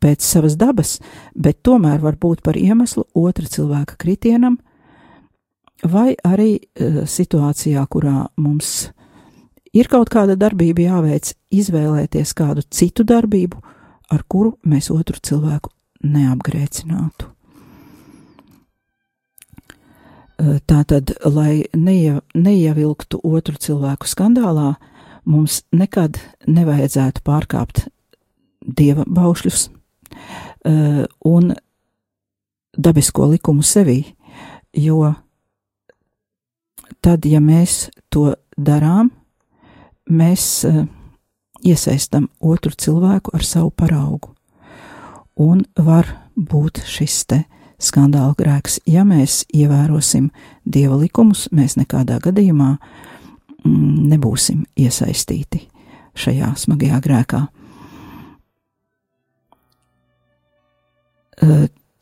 pēc 0.00 0.24
savas 0.24 0.56
dabas, 0.60 0.98
bet 1.34 1.62
tomēr 1.66 2.00
var 2.02 2.16
būt 2.20 2.42
par 2.44 2.56
iemeslu 2.56 3.04
otra 3.14 3.46
cilvēka 3.50 3.98
kritienam, 4.00 4.58
vai 5.84 6.14
arī 6.24 6.56
eh, 6.56 7.02
situācijā, 7.08 7.84
kurā 7.90 8.28
mums 8.36 8.90
ir 9.74 9.90
kaut 9.90 10.10
kāda 10.12 10.38
darbība 10.38 10.88
jāveic, 10.88 11.34
izvēlēties 11.52 12.34
kādu 12.36 12.64
citu 12.70 13.04
darbību, 13.04 13.60
ar 14.14 14.24
kuru 14.28 14.54
mēs 14.64 14.90
otru 14.94 15.20
cilvēku 15.20 15.72
neapgrēcinātu. 16.04 17.30
Eh, 20.34 20.58
tātad, 20.66 21.14
lai 21.24 21.64
neie, 21.76 22.20
neievilktu 22.34 23.20
otru 23.22 23.58
cilvēku 23.60 24.08
skandālā, 24.08 24.74
mums 25.24 25.62
nekad 25.72 26.18
nevajadzētu 26.46 27.22
pārkāpt 27.24 27.86
dieva 28.64 29.04
baušļus 29.06 29.68
uh, 29.68 31.04
un 31.24 31.52
dabisko 32.74 33.28
likumu 33.30 33.62
sevī, 33.62 34.00
jo 34.74 35.12
tad, 37.04 37.26
ja 37.28 37.40
mēs 37.40 37.88
to 38.10 38.32
darām, 38.56 39.12
mēs 40.10 40.64
uh, 40.68 40.84
iesaistam 41.64 42.28
otru 42.40 42.72
cilvēku 42.76 43.34
ar 43.34 43.44
savu 43.44 43.70
paraugu, 43.70 44.34
un 45.36 45.64
var 45.76 46.08
būt 46.36 46.82
šis 46.88 47.24
te 47.30 47.44
skandāla 47.82 48.34
grēks. 48.38 48.80
Ja 48.86 49.04
mēs 49.06 49.42
ievērosim 49.54 50.30
dieva 50.64 50.98
likumus, 51.00 51.48
mēs 51.52 51.76
nekādā 51.78 52.18
gadījumā 52.22 52.74
mm, 52.76 54.08
nebūsim 54.14 54.64
iesaistīti 54.78 55.64
šajā 56.18 56.54
smagajā 56.58 57.00
grēkā. 57.04 57.44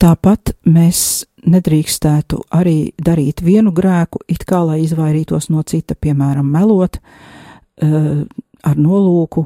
Tāpat 0.02 0.56
mēs 0.66 1.24
nedrīkstētu 1.46 2.40
arī 2.54 2.92
darīt 2.98 3.42
vienu 3.42 3.70
grēku, 3.74 4.22
it 4.30 4.44
kā 4.46 4.62
lai 4.66 4.80
izvairītos 4.82 5.48
no 5.50 5.62
cita, 5.62 5.94
piemēram, 5.94 6.48
melot 6.50 6.98
ar 7.82 8.78
nolūku, 8.78 9.44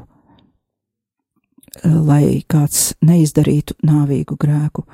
lai 1.85 2.41
kāds 2.49 2.95
neizdarītu 3.05 3.77
nāvīgu 3.85 4.37
grēku. 4.41 4.87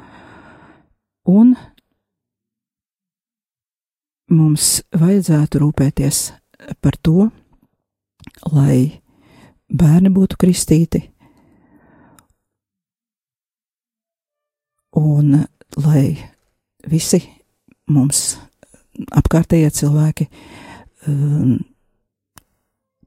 Un 1.30 1.54
mums 4.32 4.80
vajadzētu 4.90 5.62
rūpēties 5.62 6.24
par 6.82 6.98
to, 7.02 7.28
lai 8.50 9.02
bērni 9.70 10.10
būtu 10.10 10.38
kristīti, 10.42 11.04
un 14.98 15.44
lai 15.82 16.06
visi 16.90 17.22
mums 17.92 18.36
apkārtējie 19.16 19.70
cilvēki 19.72 20.26
um, 21.08 21.58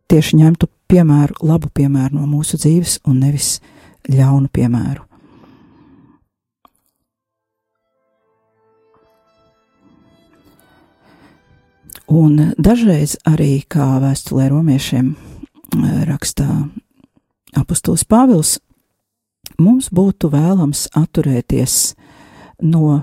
tieši 0.09 0.39
ņemtu 0.41 0.69
piemēru, 0.89 1.39
labu 1.45 1.69
piemēru 1.73 2.19
no 2.19 2.29
mūsu 2.29 2.59
dzīves, 2.61 2.99
un 3.09 3.19
nevis 3.25 3.57
ļaunu 4.09 4.49
piemēru. 4.53 5.05
Un 12.05 12.37
dažreiz 12.61 13.15
arī, 13.25 13.63
kā 13.65 13.95
vēstulē 14.03 14.45
romiešiem 14.51 15.07
eh, 15.15 15.95
rakstā 16.05 16.45
apustulis 17.57 18.05
Pāvils, 18.05 18.59
mums 19.61 19.89
būtu 19.93 20.29
vēlams 20.33 20.87
atturēties 20.95 21.95
no 22.63 23.01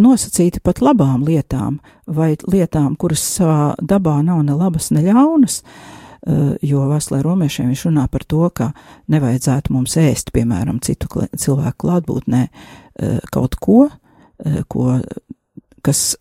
nosacīti 0.00 0.62
pat 0.64 0.80
labām 0.82 1.24
lietām, 1.26 1.78
vai 2.06 2.34
lietām, 2.48 2.96
kuras 2.96 3.22
savā 3.36 3.74
dabā 3.78 4.20
nav 4.24 4.42
ne 4.46 4.56
labas, 4.56 4.90
ne 4.90 5.02
ļaunas, 5.04 5.62
eh, 5.62 6.56
jo 6.62 6.86
vēstulē 6.90 7.22
romiešiem 7.22 7.70
viņš 7.70 7.86
runā 7.88 8.08
par 8.10 8.24
to, 8.24 8.48
ka 8.50 8.72
nevajadzētu 9.08 9.72
mums 9.72 9.96
ēst, 9.96 10.32
piemēram, 10.32 10.80
citu 10.80 11.08
cilvēku 11.36 11.86
klātbūtnē 11.86 12.42
eh, 12.48 13.18
kaut 13.30 13.56
ko, 13.60 13.88
ko, 14.68 14.98
kas, 15.86 16.16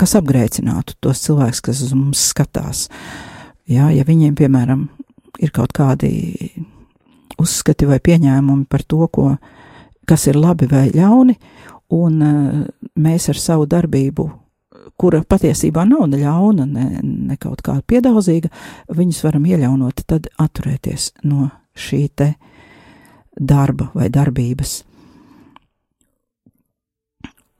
kas 0.00 0.14
apgrēcinātu 0.16 0.96
tos 1.04 1.20
cilvēkus, 1.26 1.60
kas 1.60 1.82
uz 1.84 1.92
mums 1.92 2.22
skatās. 2.32 2.86
Jā, 3.68 3.90
ja 3.92 4.06
viņiem, 4.08 4.32
piemēram, 4.38 4.86
ir 5.42 5.52
kaut 5.52 5.74
kādi 5.76 6.12
uzskati 7.40 7.88
vai 7.88 7.98
pieņēmumi 8.02 8.66
par 8.70 8.84
to, 8.88 9.06
ko, 9.12 9.32
kas 10.08 10.26
ir 10.30 10.38
labi 10.40 10.68
vai 10.70 10.88
ļauni, 10.94 11.36
un 11.96 12.22
uh, 12.22 12.62
mēs 13.00 13.28
ar 13.32 13.40
savu 13.40 13.66
darbību, 13.70 14.28
kura 15.00 15.22
patiesībā 15.26 15.84
nav 15.88 16.06
ne 16.10 16.20
ļauna, 16.22 16.66
ne, 16.68 16.86
ne 17.02 17.36
kaut 17.40 17.62
kāda 17.64 17.82
piedauzīga, 17.86 18.50
viņus 18.92 19.22
varam 19.26 19.46
ieļaunot, 19.48 20.04
tad 20.06 20.28
atturēties 20.40 21.12
no 21.28 21.48
šī 21.78 22.02
te 22.14 22.32
darba 23.36 23.90
vai 23.96 24.08
darbības. 24.12 24.82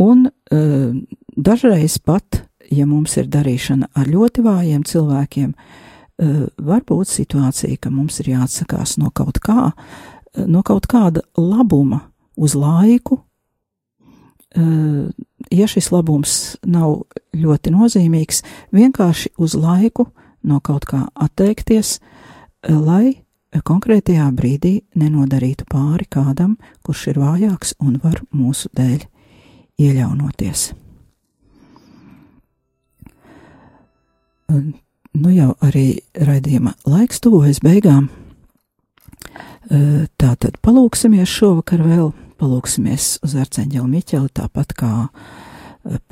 Un 0.03 0.27
uh, 0.27 0.91
dažreiz 1.37 1.99
pat, 2.03 2.43
ja 2.73 2.87
mums 2.89 3.17
ir 3.21 3.31
darīšana 3.31 3.93
ar 3.97 4.09
ļoti 4.11 4.45
vājiem 4.45 4.85
cilvēkiem, 4.89 5.53
uh, 5.53 5.92
var 6.19 6.83
būt 6.87 7.09
situācija, 7.09 7.79
ka 7.81 7.91
mums 7.91 8.21
ir 8.23 8.33
jāatsakās 8.35 8.99
no 9.01 9.11
kaut 9.15 9.41
kā, 9.43 9.73
uh, 9.73 10.47
no 10.47 10.63
kaut 10.63 10.87
kāda 10.91 11.25
labuma 11.37 12.03
uz 12.37 12.55
laiku. 12.59 13.23
Uh, 14.53 15.09
ja 15.51 15.67
šis 15.69 15.91
labums 15.93 16.57
nav 16.69 17.03
ļoti 17.33 17.73
nozīmīgs, 17.73 18.43
vienkārši 18.73 19.33
uz 19.41 19.57
laiku 19.57 20.11
no 20.43 20.61
kaut 20.61 20.85
kā 20.91 21.07
atteikties, 21.15 21.99
lai 22.69 23.23
konkrētajā 23.61 24.29
brīdī 24.37 24.75
nenodarītu 24.99 25.67
pāri 25.69 26.07
kādam, 26.11 26.57
kurš 26.85 27.09
ir 27.13 27.21
vājāks 27.23 27.75
un 27.81 27.99
var 28.03 28.23
mūsu 28.33 28.71
dēļ 28.77 29.05
ieļaunoties. 29.83 30.71
Nu 35.13 35.33
jau 35.33 35.53
arī 35.61 36.01
raidījuma 36.17 36.73
laiks 36.89 37.21
tuvojas 37.21 37.61
beigām. 37.65 38.09
Tātad 40.21 40.59
palūksimies 40.65 41.31
šovakar 41.31 41.83
vēl, 41.85 42.13
palūksimies 42.41 43.19
uz 43.25 43.35
arceņģeli 43.39 43.89
Miķeli, 43.93 44.31
tāpat 44.35 44.73
kā 44.77 44.93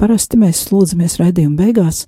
parasti 0.01 0.41
mēs 0.41 0.67
lūdzamies 0.71 1.19
raidījuma 1.21 1.59
beigās, 1.59 2.05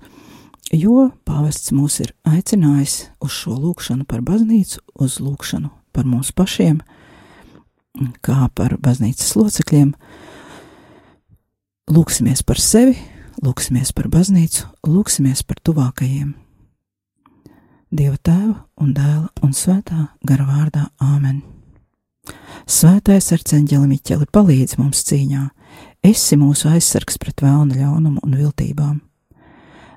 jo 0.71 1.09
pāvests 1.27 1.73
mūs 1.75 1.99
ir 2.05 2.13
aicinājis 2.29 2.97
uz 3.23 3.39
šo 3.41 3.57
lūkšanu 3.57 4.05
par 4.09 4.21
baznīcu, 4.25 4.83
uz 5.01 5.19
lūkšanu 5.23 5.73
par 5.93 6.05
mums 6.09 6.31
pašiem, 6.35 6.79
kā 8.25 8.47
par 8.55 8.77
baznīcas 8.81 9.35
locekļiem, 9.39 9.93
Lūksimies 11.91 12.45
par 12.47 12.61
sevi, 12.63 12.93
lūksimies 13.43 13.89
par 13.91 14.07
baznīcu, 14.07 14.69
lūksimies 14.87 15.43
par 15.43 15.59
tuvākajiem. 15.67 16.42
Dieva 17.93 18.17
tēva 18.17 18.55
un 18.81 18.93
dēla 18.95 19.27
un 19.45 19.51
svētā 19.53 20.07
gara 20.25 20.45
vārdā 20.47 20.87
Āmen. 20.97 21.43
Svētais 22.65 23.27
arcēnģeli 23.35 23.85
Miķeli 23.91 24.25
palīdz 24.33 24.79
mums 24.79 25.03
cīņā, 25.05 25.43
esi 26.01 26.39
mūsu 26.41 26.71
aizsargs 26.71 27.19
pret 27.21 27.43
vēlna 27.45 27.77
ļaunumu 27.77 28.23
un 28.25 28.33
viltībām. 28.39 28.95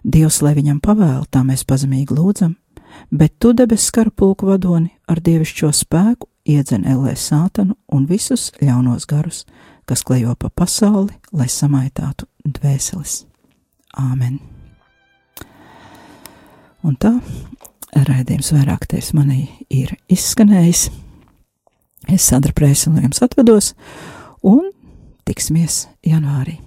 Dievs, 0.04 0.42
lai 0.44 0.52
viņam 0.58 0.82
pavēl, 0.84 1.22
tā 1.32 1.40
mēs 1.46 1.64
pazemīgi 1.64 2.18
lūdzam, 2.18 2.52
bet 3.08 3.38
tu 3.40 3.54
debes 3.56 3.86
karapulku 3.96 4.50
vadoni 4.50 4.92
ar 5.08 5.22
dievišķo 5.24 5.70
spēku 5.72 6.28
iedzen 6.44 6.84
ellē 6.84 7.14
sātanu 7.16 7.78
un 7.88 8.04
visus 8.10 8.50
ļaunos 8.60 9.08
garus, 9.08 9.46
kas 9.88 10.04
klejo 10.04 10.36
pa 10.36 10.52
pasauli, 10.52 11.16
lai 11.32 11.48
samaitātu 11.48 12.28
dvēseles. 12.44 13.22
Āmen! 13.96 14.36
Un 16.86 16.94
tā 17.02 17.16
raidījums 18.04 18.52
vairāk 18.52 18.86
teiks 18.90 19.12
manī 19.16 19.46
ir 19.72 19.94
izskanējis. 20.12 20.90
Es 22.12 22.28
sadarbojuos 22.30 22.86
un 22.90 23.00
jums 23.02 23.22
atvados, 23.24 23.72
un 24.44 24.70
tiksimies 25.26 25.86
janvārī. 26.06 26.65